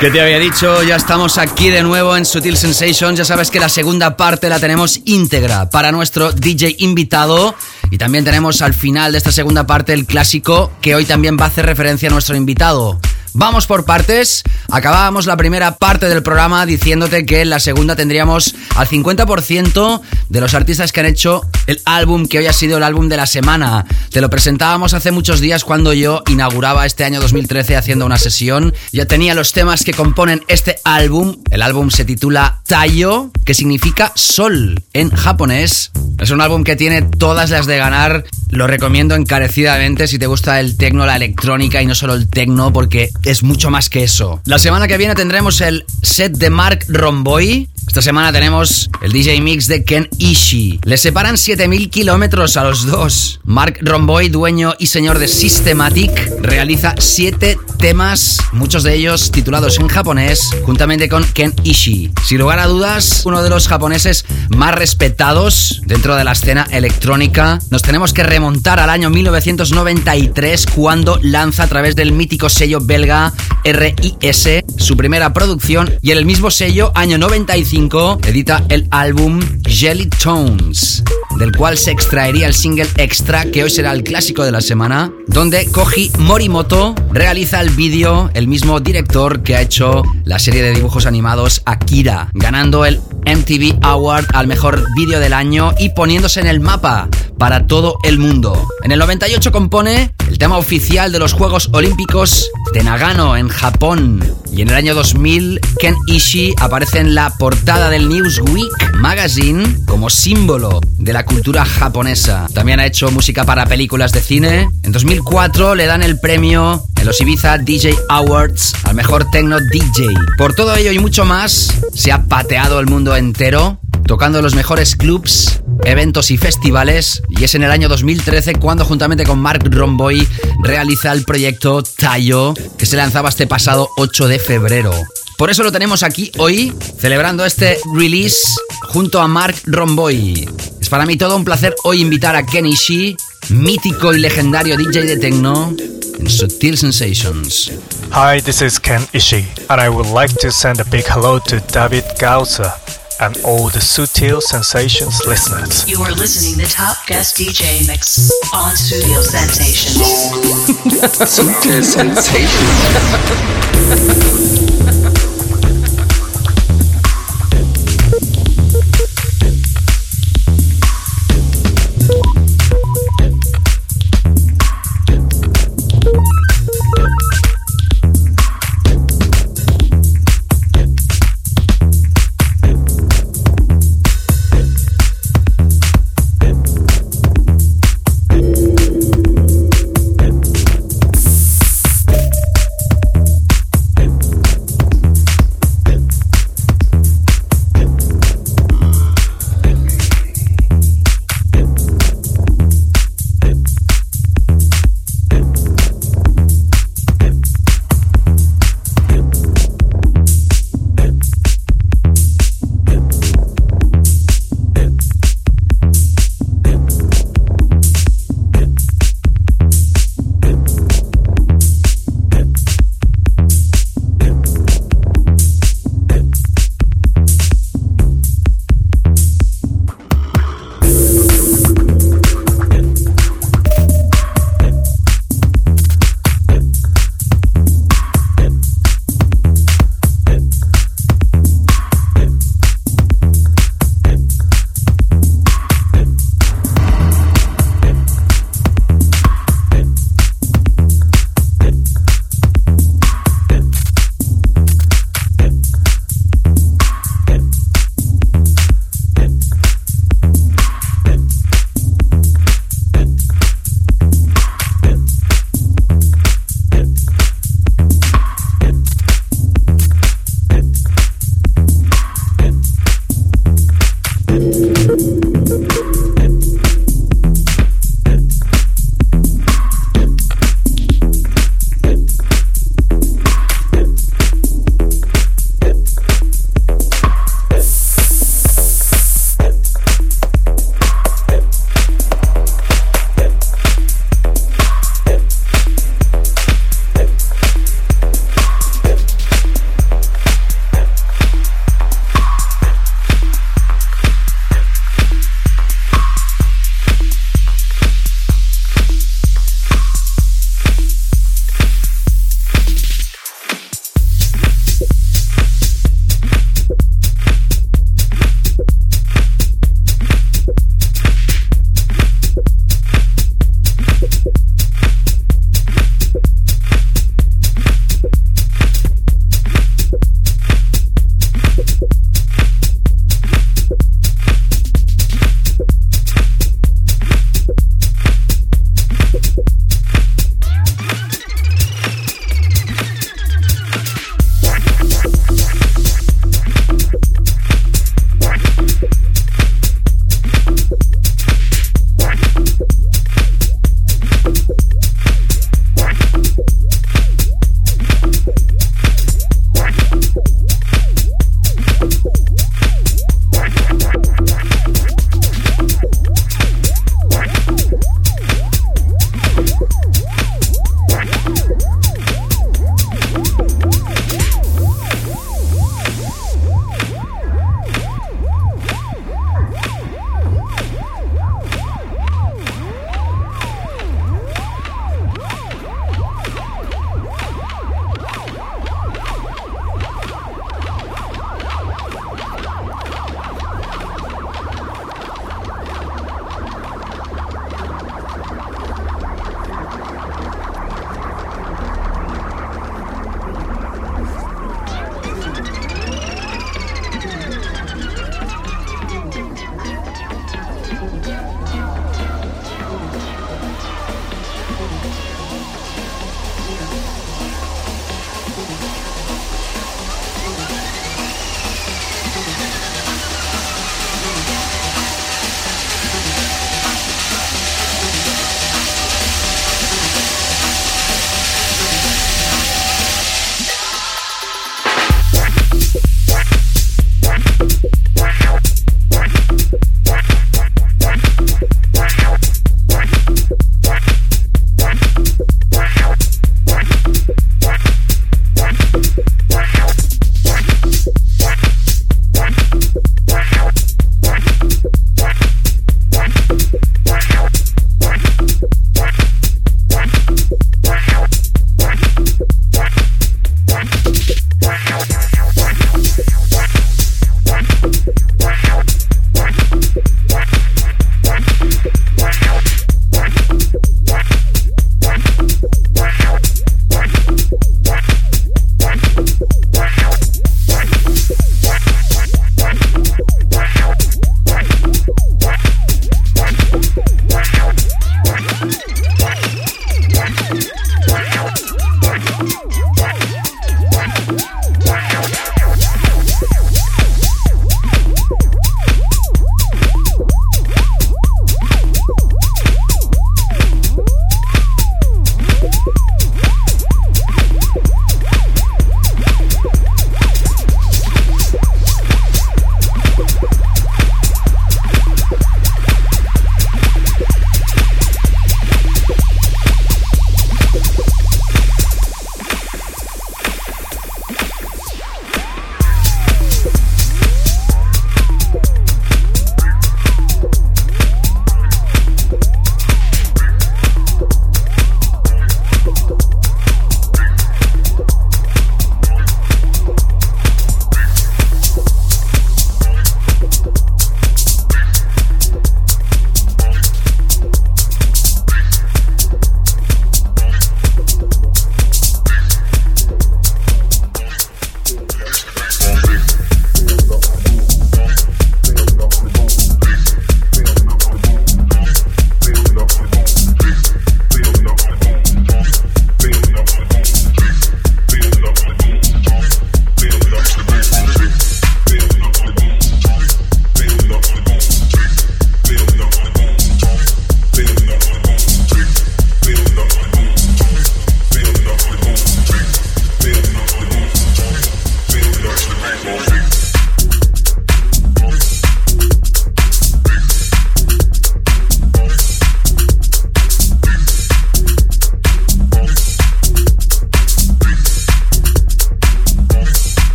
[0.00, 0.82] ¿Qué te había dicho?
[0.82, 3.18] Ya estamos aquí de nuevo en Sutil Sensations.
[3.18, 7.54] Ya sabes que la segunda parte la tenemos íntegra para nuestro DJ invitado.
[7.90, 11.44] Y también tenemos al final de esta segunda parte el clásico que hoy también va
[11.44, 13.00] a hacer referencia a nuestro invitado.
[13.34, 14.42] Vamos por partes.
[14.70, 20.40] Acabábamos la primera parte del programa diciéndote que en la segunda tendríamos al 50% de
[20.40, 23.26] los artistas que han hecho el álbum que hoy ha sido el álbum de la
[23.26, 23.86] semana.
[24.10, 28.74] Te lo presentábamos hace muchos días cuando yo inauguraba este año 2013 haciendo una sesión.
[28.92, 31.36] Ya tenía los temas que componen este álbum.
[31.50, 35.92] El álbum se titula Tayo, que significa sol en japonés.
[36.18, 38.24] Es un álbum que tiene todas las de ganar.
[38.50, 42.72] Lo recomiendo encarecidamente si te gusta el tecno, la electrónica y no solo el tecno,
[42.72, 44.40] porque es mucho más que eso.
[44.44, 47.68] La semana que viene tendremos el set de Mark Romboy.
[47.88, 50.80] Esta semana tenemos el DJ mix de Ken Ishii.
[50.84, 53.40] Le separan 7000 kilómetros a los dos.
[53.44, 56.10] Mark Romboy, dueño y señor de Systematic,
[56.42, 62.12] realiza 7 temas, muchos de ellos titulados en japonés, juntamente con Ken Ishii.
[62.26, 67.58] Sin lugar a dudas, uno de los japoneses más respetados dentro de la escena electrónica.
[67.70, 73.32] Nos tenemos que remontar al año 1993 cuando lanza a través del mítico sello belga
[73.64, 77.77] RIS su primera producción y en el mismo sello, año 95,
[78.26, 81.04] edita el álbum Jelly Tones,
[81.38, 85.12] del cual se extraería el single extra que hoy será el clásico de la semana,
[85.28, 90.74] donde Koji Morimoto realiza el vídeo, el mismo director que ha hecho la serie de
[90.74, 96.48] dibujos animados Akira, ganando el MTV Award al mejor vídeo del año y poniéndose en
[96.48, 97.08] el mapa
[97.38, 98.66] para todo el mundo.
[98.82, 104.20] En el 98 compone el tema oficial de los Juegos Olímpicos de Nagano en Japón.
[104.52, 110.08] Y en el año 2000, Ken Ishii aparece en la portada del Newsweek Magazine como
[110.08, 112.46] símbolo de la cultura japonesa.
[112.54, 114.70] También ha hecho música para películas de cine.
[114.84, 120.08] En 2004 le dan el premio en los Ibiza DJ Awards al mejor techno DJ.
[120.38, 124.96] Por todo ello y mucho más, se ha pateado el mundo entero, tocando los mejores
[124.96, 127.22] clubs, eventos y festivales.
[127.28, 130.26] Y es en el año 2013 cuando juntamente con Mark Romboy
[130.62, 134.92] realiza el proyecto Tayo, que se lanzaba este pasado 8 de febrero.
[135.38, 138.56] Por eso lo tenemos aquí hoy, celebrando este release
[138.88, 140.48] junto a Mark Romboy.
[140.80, 143.16] Es para mí todo un placer hoy invitar a Kenny Shi,
[143.50, 145.72] mítico y legendario DJ de techno,
[146.18, 147.70] en Sutil Sensations.
[148.10, 151.60] Hi, this is Ken Ishii, and I would like to send a big hello to
[151.72, 152.74] David Gausa
[153.20, 155.88] and all the Sutil Sensations listeners.
[155.88, 160.02] You are listening to Top Guest DJ Mix on Studio Sensations.
[161.30, 162.58] Sutil Sensations.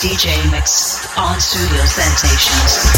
[0.00, 2.92] DJ Mix on Studio Sensations.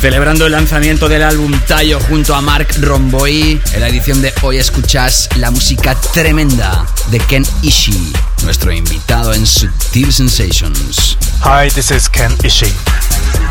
[0.00, 4.58] Celebrando el lanzamiento del álbum Tayo junto a Mark Romboy, en la edición de hoy
[4.58, 8.12] escuchas la música tremenda de Ken Ishii,
[8.42, 11.16] nuestro invitado en Sutil Sensations.
[11.42, 12.70] Hi, this is Ken Ishii,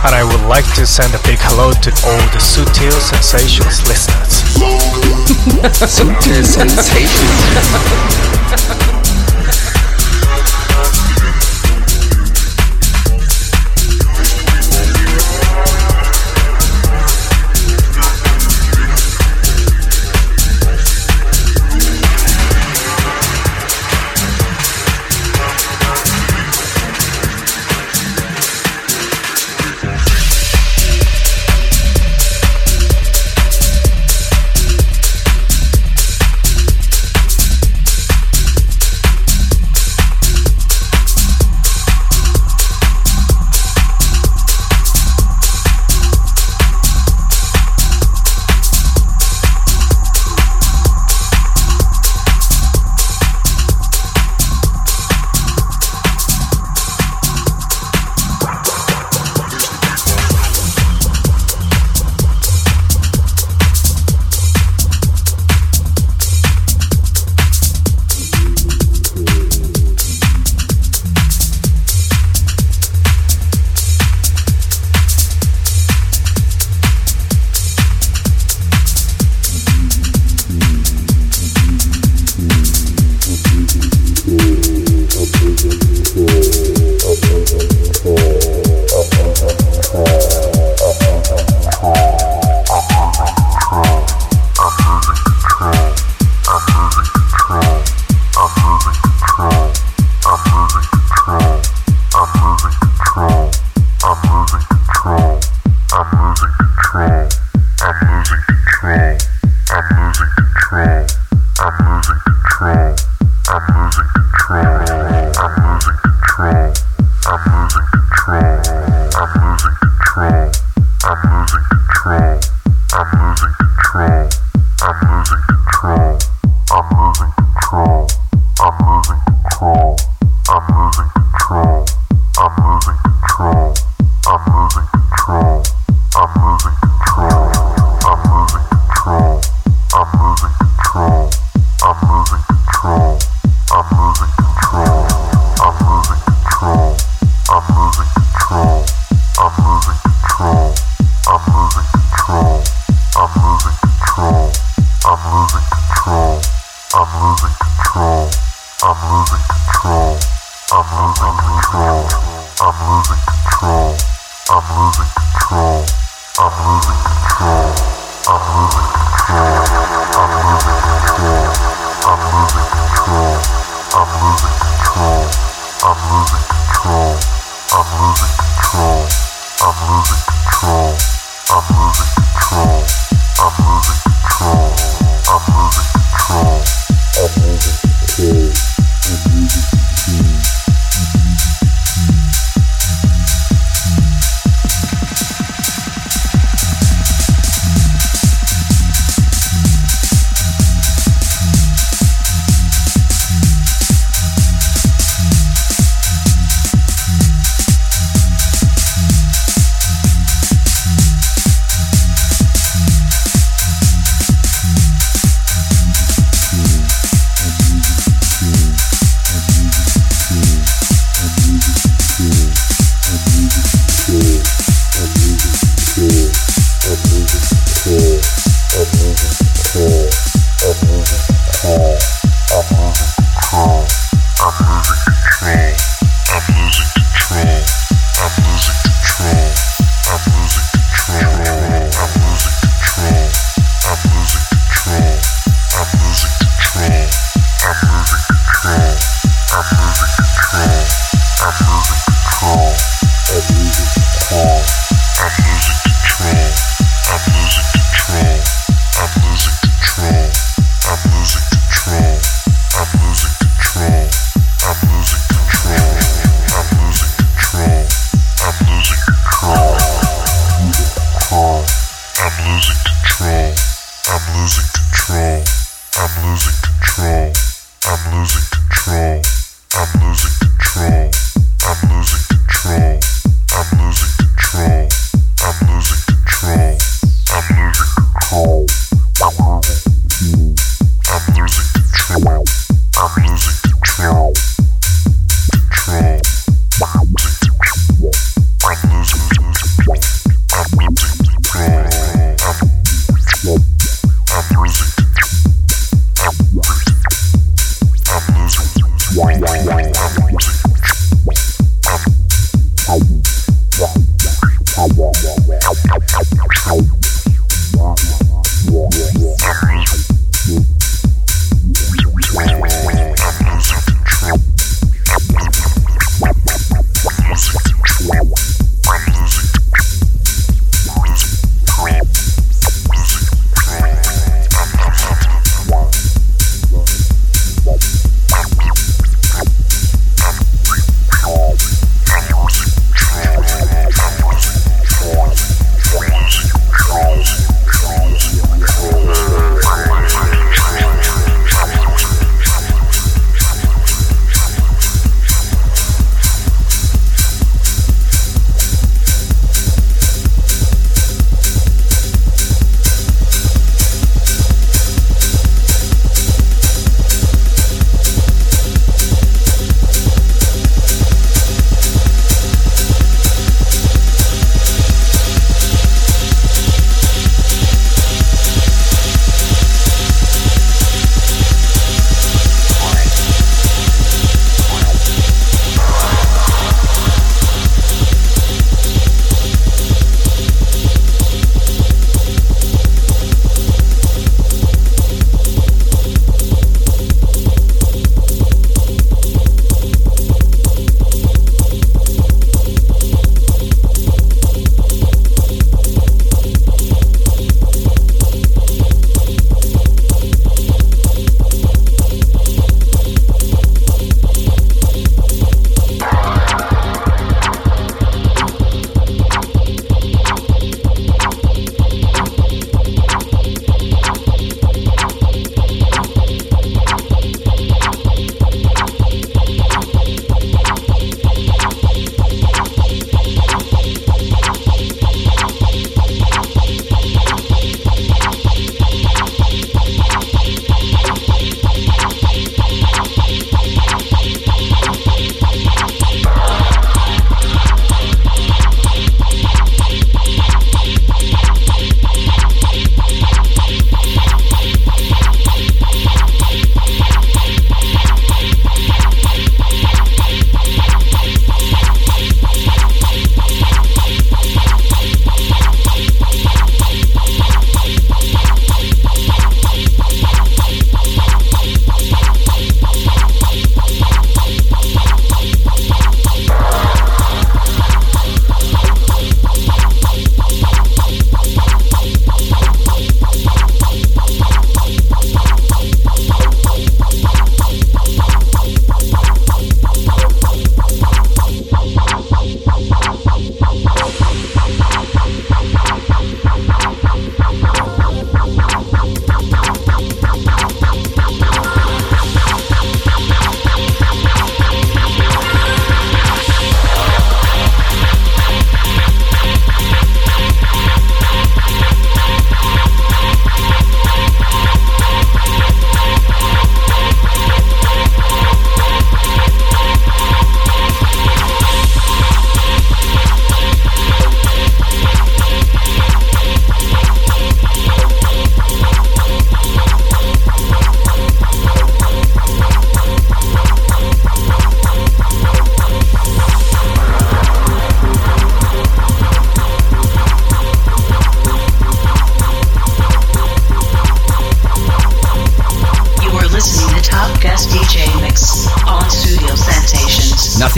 [0.03, 4.43] and I would like to send a big hello to all the Sutil Sensations listeners.
[5.89, 8.42] Sutil Sensations.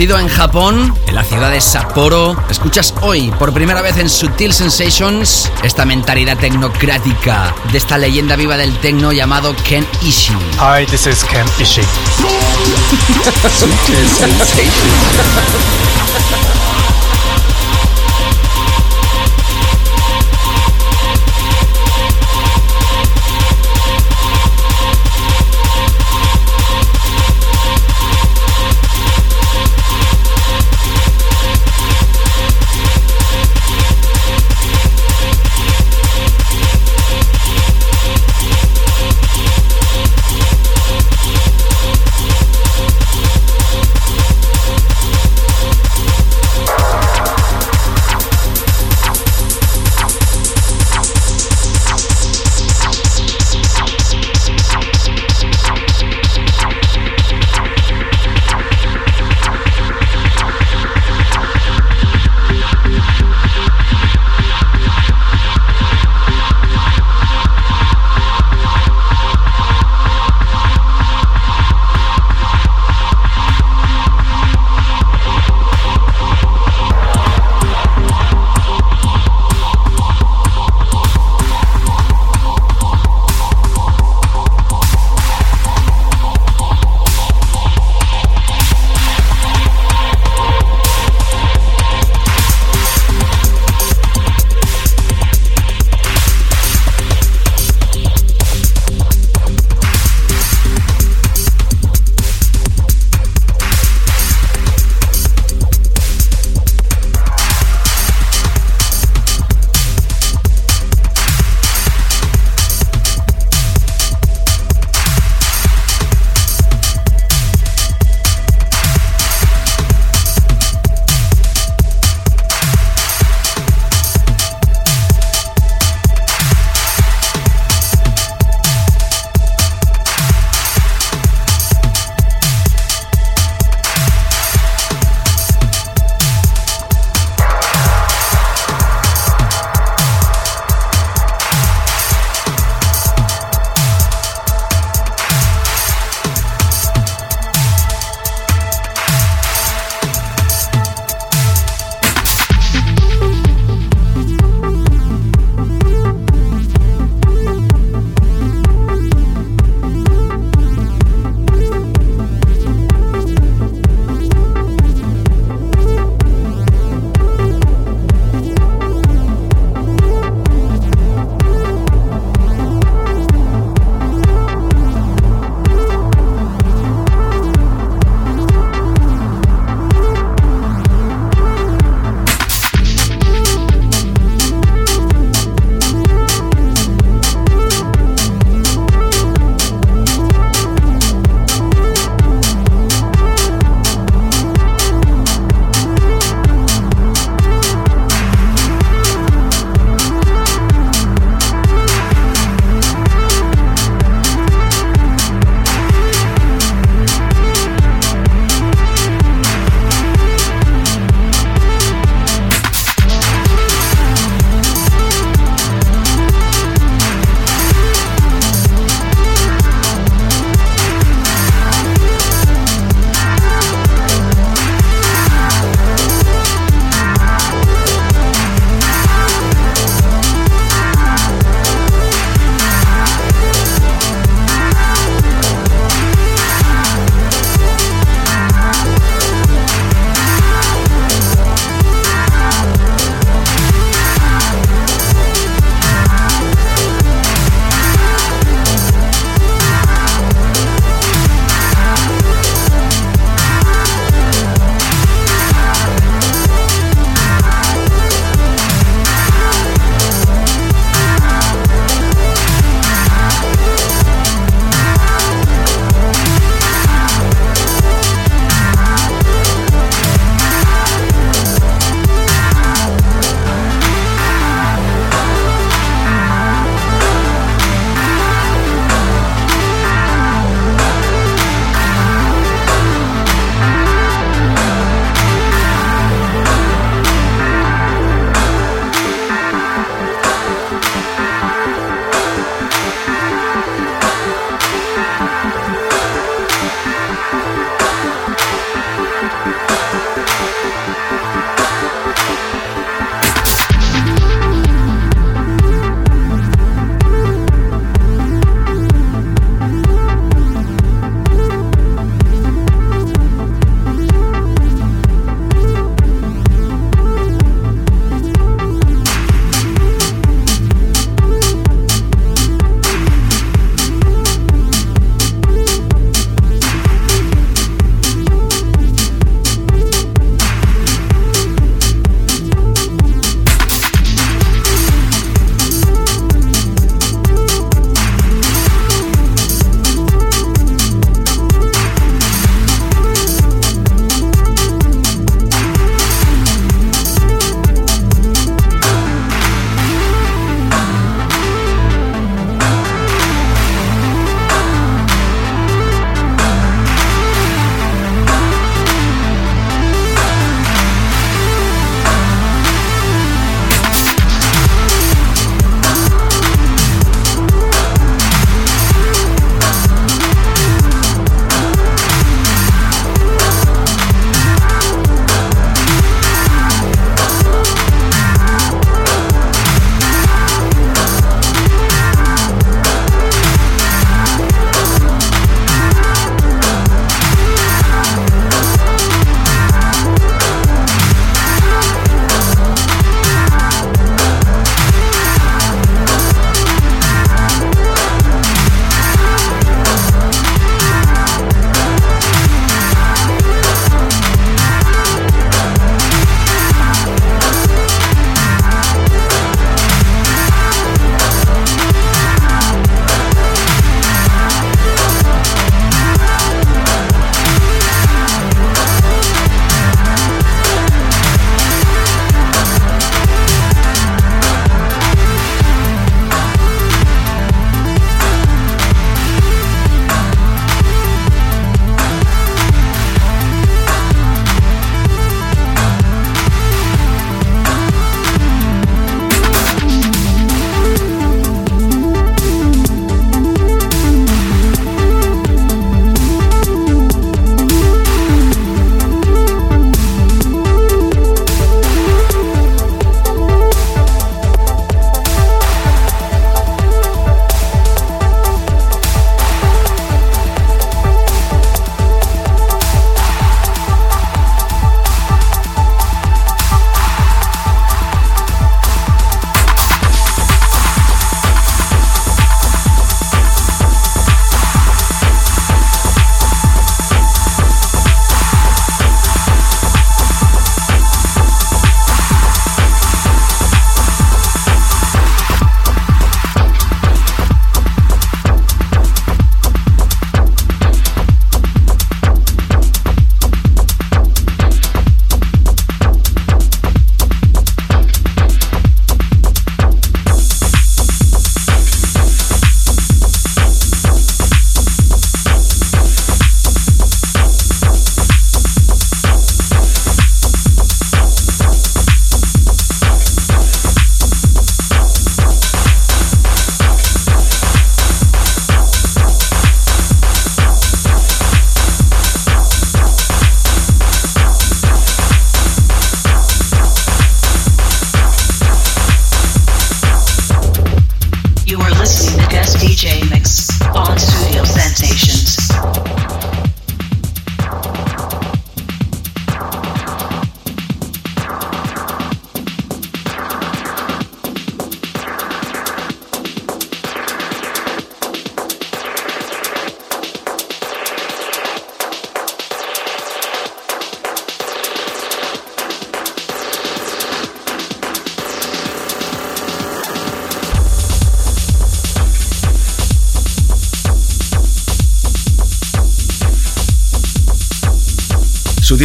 [0.06, 4.52] Nacido en Japón, en la ciudad de Sapporo, escuchas hoy por primera vez en Sutil
[4.52, 10.36] Sensations esta mentalidad tecnocrática de esta leyenda viva del tecno llamado Ken Ishii.
[10.60, 11.82] Hi, this is Ken Ishii.
[13.58, 14.86] Sutil Sensations.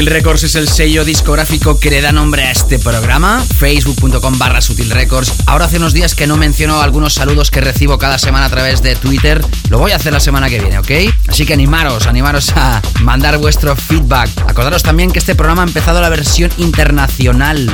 [0.02, 4.60] Sutil Records es el sello discográfico que le da nombre a este programa, facebook.com barra
[4.60, 5.32] Sutil Records.
[5.46, 8.82] Ahora hace unos días que no menciono algunos saludos que recibo cada semana a través
[8.82, 9.46] de Twitter.
[9.70, 11.14] Lo voy a hacer la semana que viene, ¿ok?
[11.28, 14.32] Así que animaros, animaros a mandar vuestro feedback.
[14.48, 17.70] Acordaros también que este programa ha empezado la versión internacional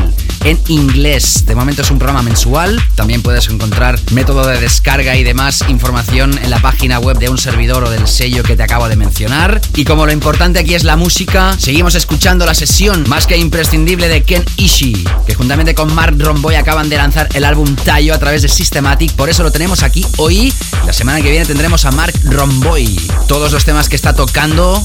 [0.48, 1.46] en inglés.
[1.46, 2.82] De momento es un programa mensual.
[2.96, 7.38] También puedes encontrar método de descarga y demás información en la página web de un
[7.38, 9.60] servidor o del sello que te acabo de mencionar.
[9.76, 14.08] Y como lo importante aquí es la música, seguimos escuchando la sesión más que imprescindible
[14.08, 18.18] de Ken Ishii, que juntamente con Mark Romboy acaban de lanzar el álbum Tayo a
[18.18, 19.12] través de Systematic.
[19.14, 20.54] Por eso lo tenemos aquí hoy.
[20.86, 22.98] La semana que viene tendremos a Mark Romboy.
[23.28, 24.82] Todos los temas que está tocando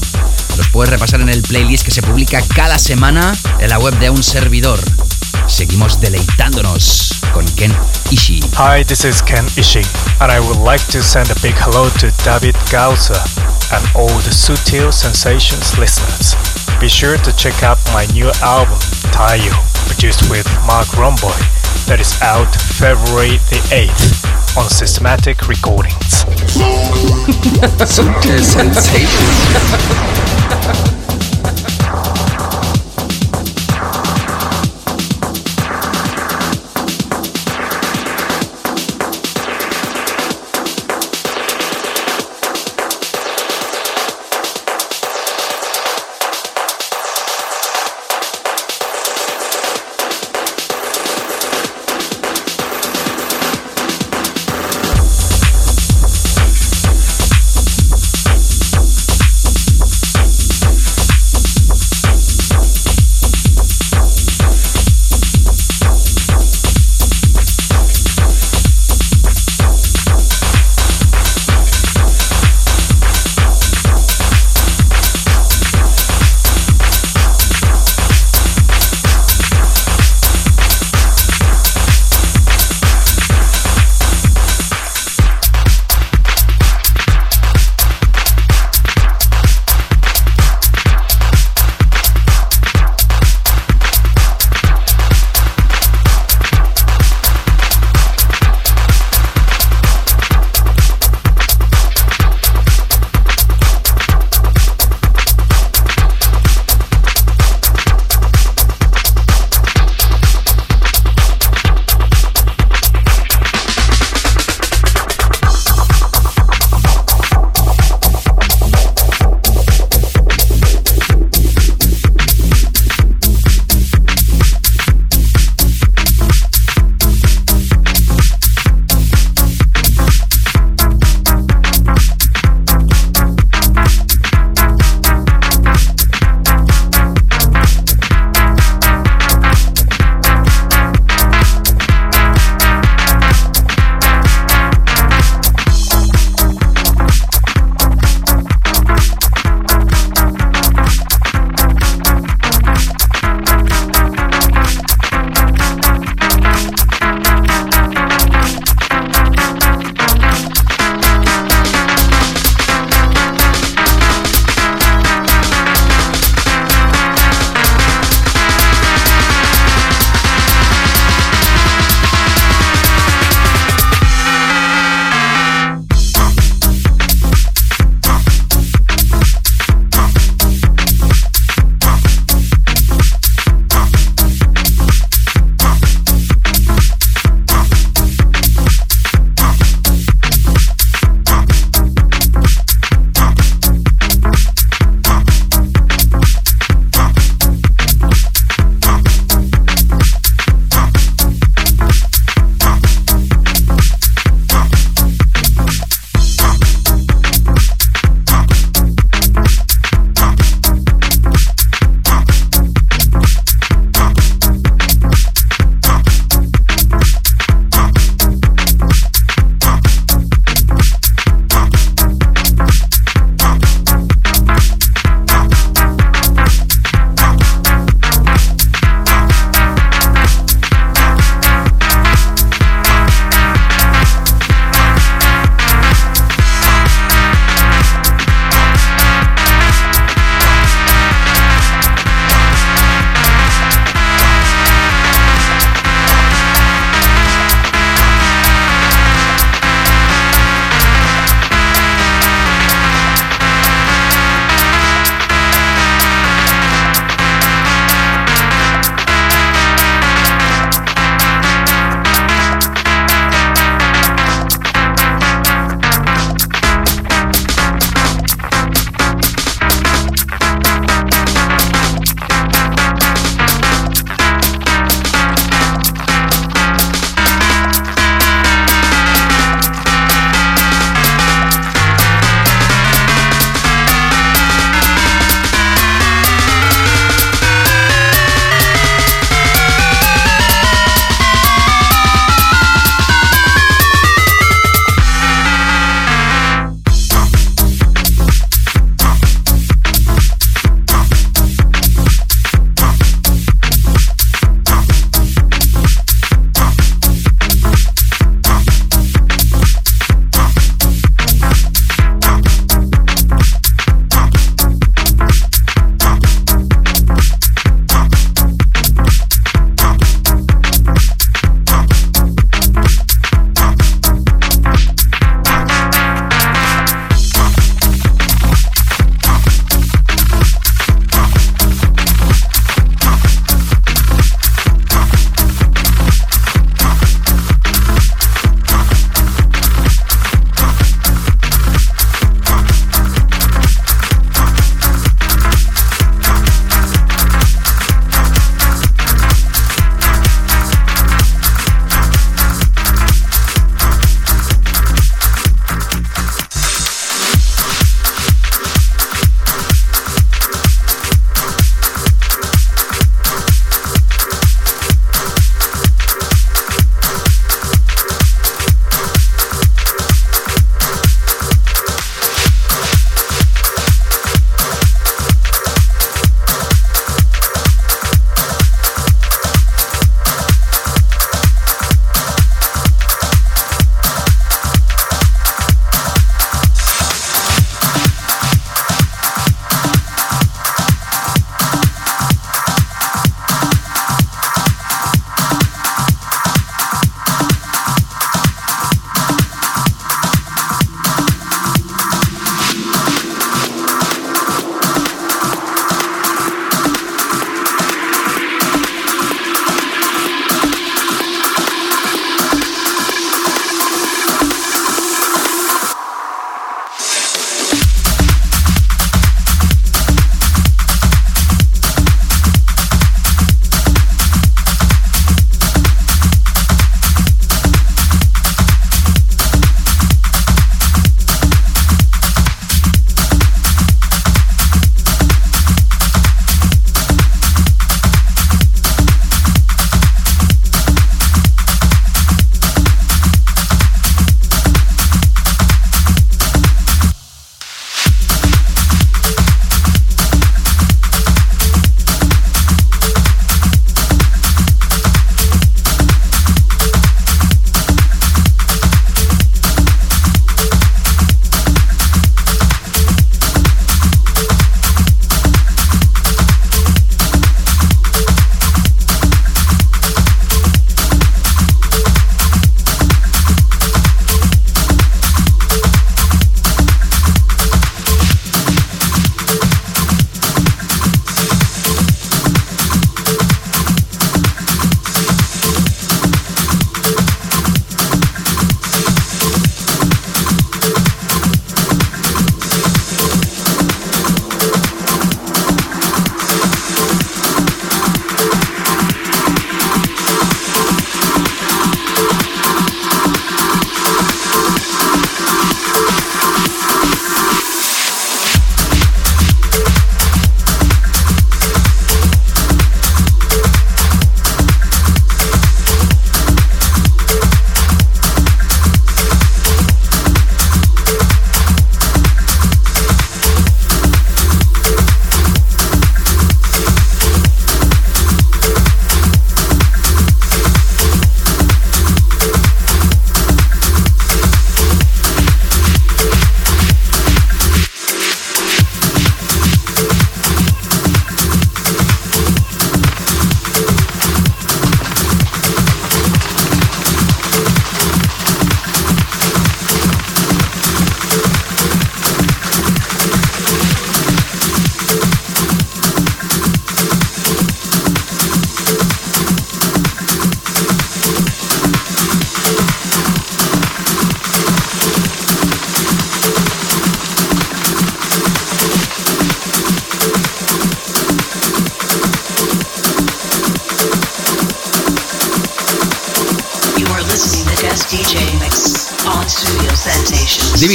[0.57, 4.09] los puedes repasar en el playlist que se publica cada semana en la web de
[4.09, 4.79] un servidor.
[5.53, 7.71] Seguimos deleitándonos con Ken
[8.09, 8.41] Ishii.
[8.55, 9.85] Hi, this is Ken Ishii,
[10.19, 13.21] and I would like to send a big hello to David Gausa
[13.71, 16.33] and all the Sutil Sensations listeners.
[16.81, 18.79] Be sure to check out my new album,
[19.13, 19.53] Tayo,
[19.85, 21.37] produced with Mark Romboy,
[21.85, 26.25] that is out February the 8th on Systematic Recordings.
[27.85, 29.13] Sutil Sensations.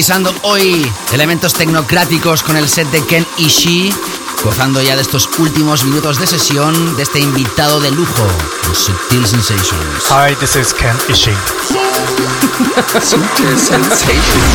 [0.09, 3.95] Divisando hoy elementos tecnocráticos con el set de Ken Ishii,
[4.43, 8.27] gozando ya de estos últimos minutos de sesión de este invitado de lujo,
[8.65, 10.05] en Sutil Sensations.
[10.09, 11.35] Hi, this is Ken Ishii.
[13.03, 14.49] Sutil Sensations.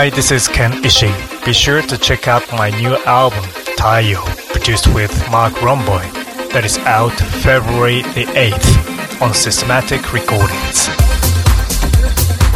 [0.00, 1.12] Hi, this is Ken Ishii.
[1.44, 3.44] Be sure to check out my new album,
[3.76, 6.00] Taiyo, produced with Mark Romboy,
[6.54, 7.12] that is out
[7.44, 10.88] February the 8th on Systematic Recordings.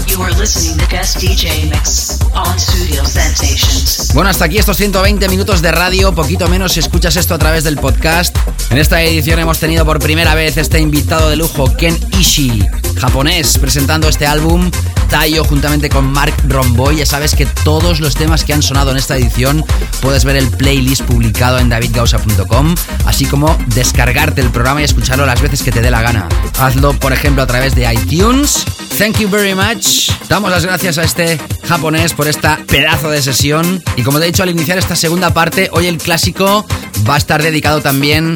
[0.08, 4.14] You are listening to Guest DJ Mix on Studio Sensations.
[4.14, 7.62] Bueno, hasta aquí estos 120 minutos de radio, poquito menos si escuchas esto a través
[7.62, 8.34] del podcast.
[8.70, 12.66] En esta edición hemos tenido por primera vez este invitado de lujo, Ken Ishii,
[12.98, 14.70] japonés, presentando este álbum
[15.14, 16.96] Tayo juntamente con Mark Romboy.
[16.96, 19.64] Ya sabes que todos los temas que han sonado en esta edición
[20.00, 22.74] puedes ver el playlist publicado en davidgausa.com,
[23.06, 26.28] así como descargarte el programa y escucharlo las veces que te dé la gana.
[26.58, 28.64] Hazlo, por ejemplo, a través de iTunes.
[28.98, 30.10] Thank you very much.
[30.28, 31.38] Damos las gracias a este
[31.68, 33.84] japonés por esta pedazo de sesión.
[33.94, 36.66] Y como te he dicho al iniciar esta segunda parte, hoy el clásico
[37.08, 38.34] va a estar dedicado también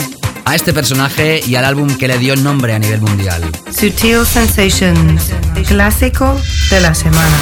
[0.49, 3.43] a este personaje y al álbum que le dio nombre a nivel mundial.
[3.70, 5.31] Sutil Sensations,
[5.66, 7.37] clásico de la semana.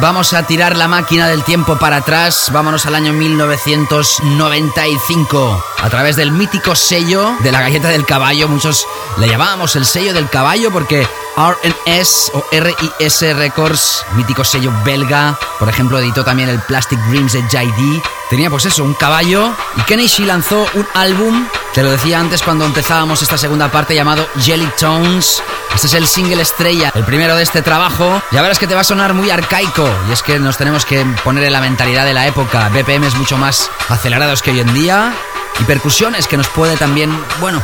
[0.00, 2.50] Vamos a tirar la máquina del tiempo para atrás.
[2.52, 5.73] Vámonos al año 1995.
[5.84, 8.48] A través del mítico sello de la galleta del caballo.
[8.48, 8.86] Muchos
[9.18, 11.06] le llamábamos el sello del caballo porque
[11.36, 17.42] RNS o RIS Records, mítico sello belga, por ejemplo, editó también el Plastic Dreams de
[17.42, 18.02] JD.
[18.30, 19.54] Tenía pues eso, un caballo.
[19.76, 24.26] Y Kenichi lanzó un álbum, te lo decía antes cuando empezábamos esta segunda parte, llamado
[24.40, 25.42] Jelly Tones.
[25.74, 28.22] Este es el single estrella, el primero de este trabajo.
[28.30, 29.86] Ya verás que te va a sonar muy arcaico.
[30.08, 32.70] Y es que nos tenemos que poner en la mentalidad de la época.
[32.70, 35.12] BPMs mucho más acelerados que hoy en día.
[35.60, 37.62] Y percusiones que nos puede también, bueno,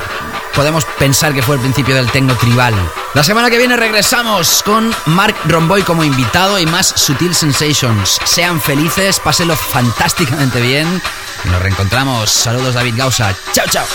[0.54, 2.74] podemos pensar que fue el principio del techno tribal.
[3.14, 8.18] La semana que viene regresamos con Mark Romboy como invitado y más Sutil Sensations.
[8.24, 11.02] Sean felices, pásenlo fantásticamente bien.
[11.44, 12.30] Y nos reencontramos.
[12.30, 13.34] Saludos David Gausa.
[13.52, 13.86] Chao, chao.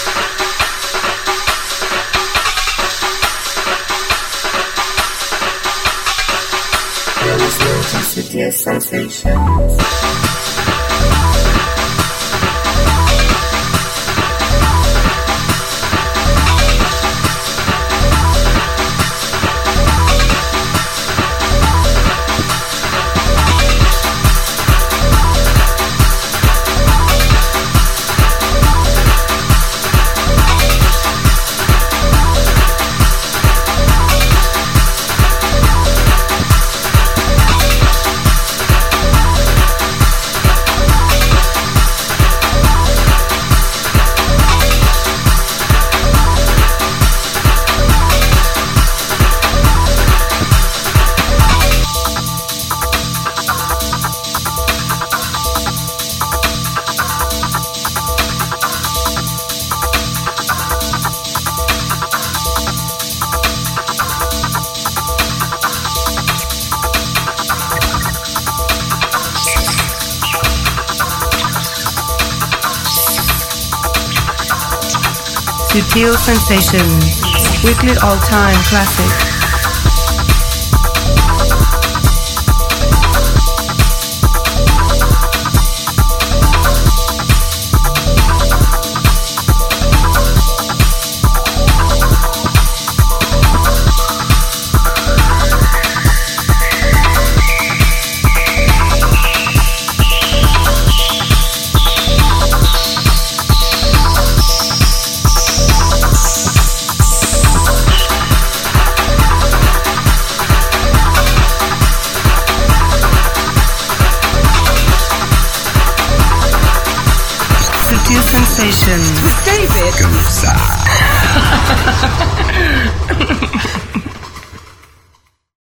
[75.96, 77.24] Sutil Sensations,
[77.64, 79.35] weekly all-time classic.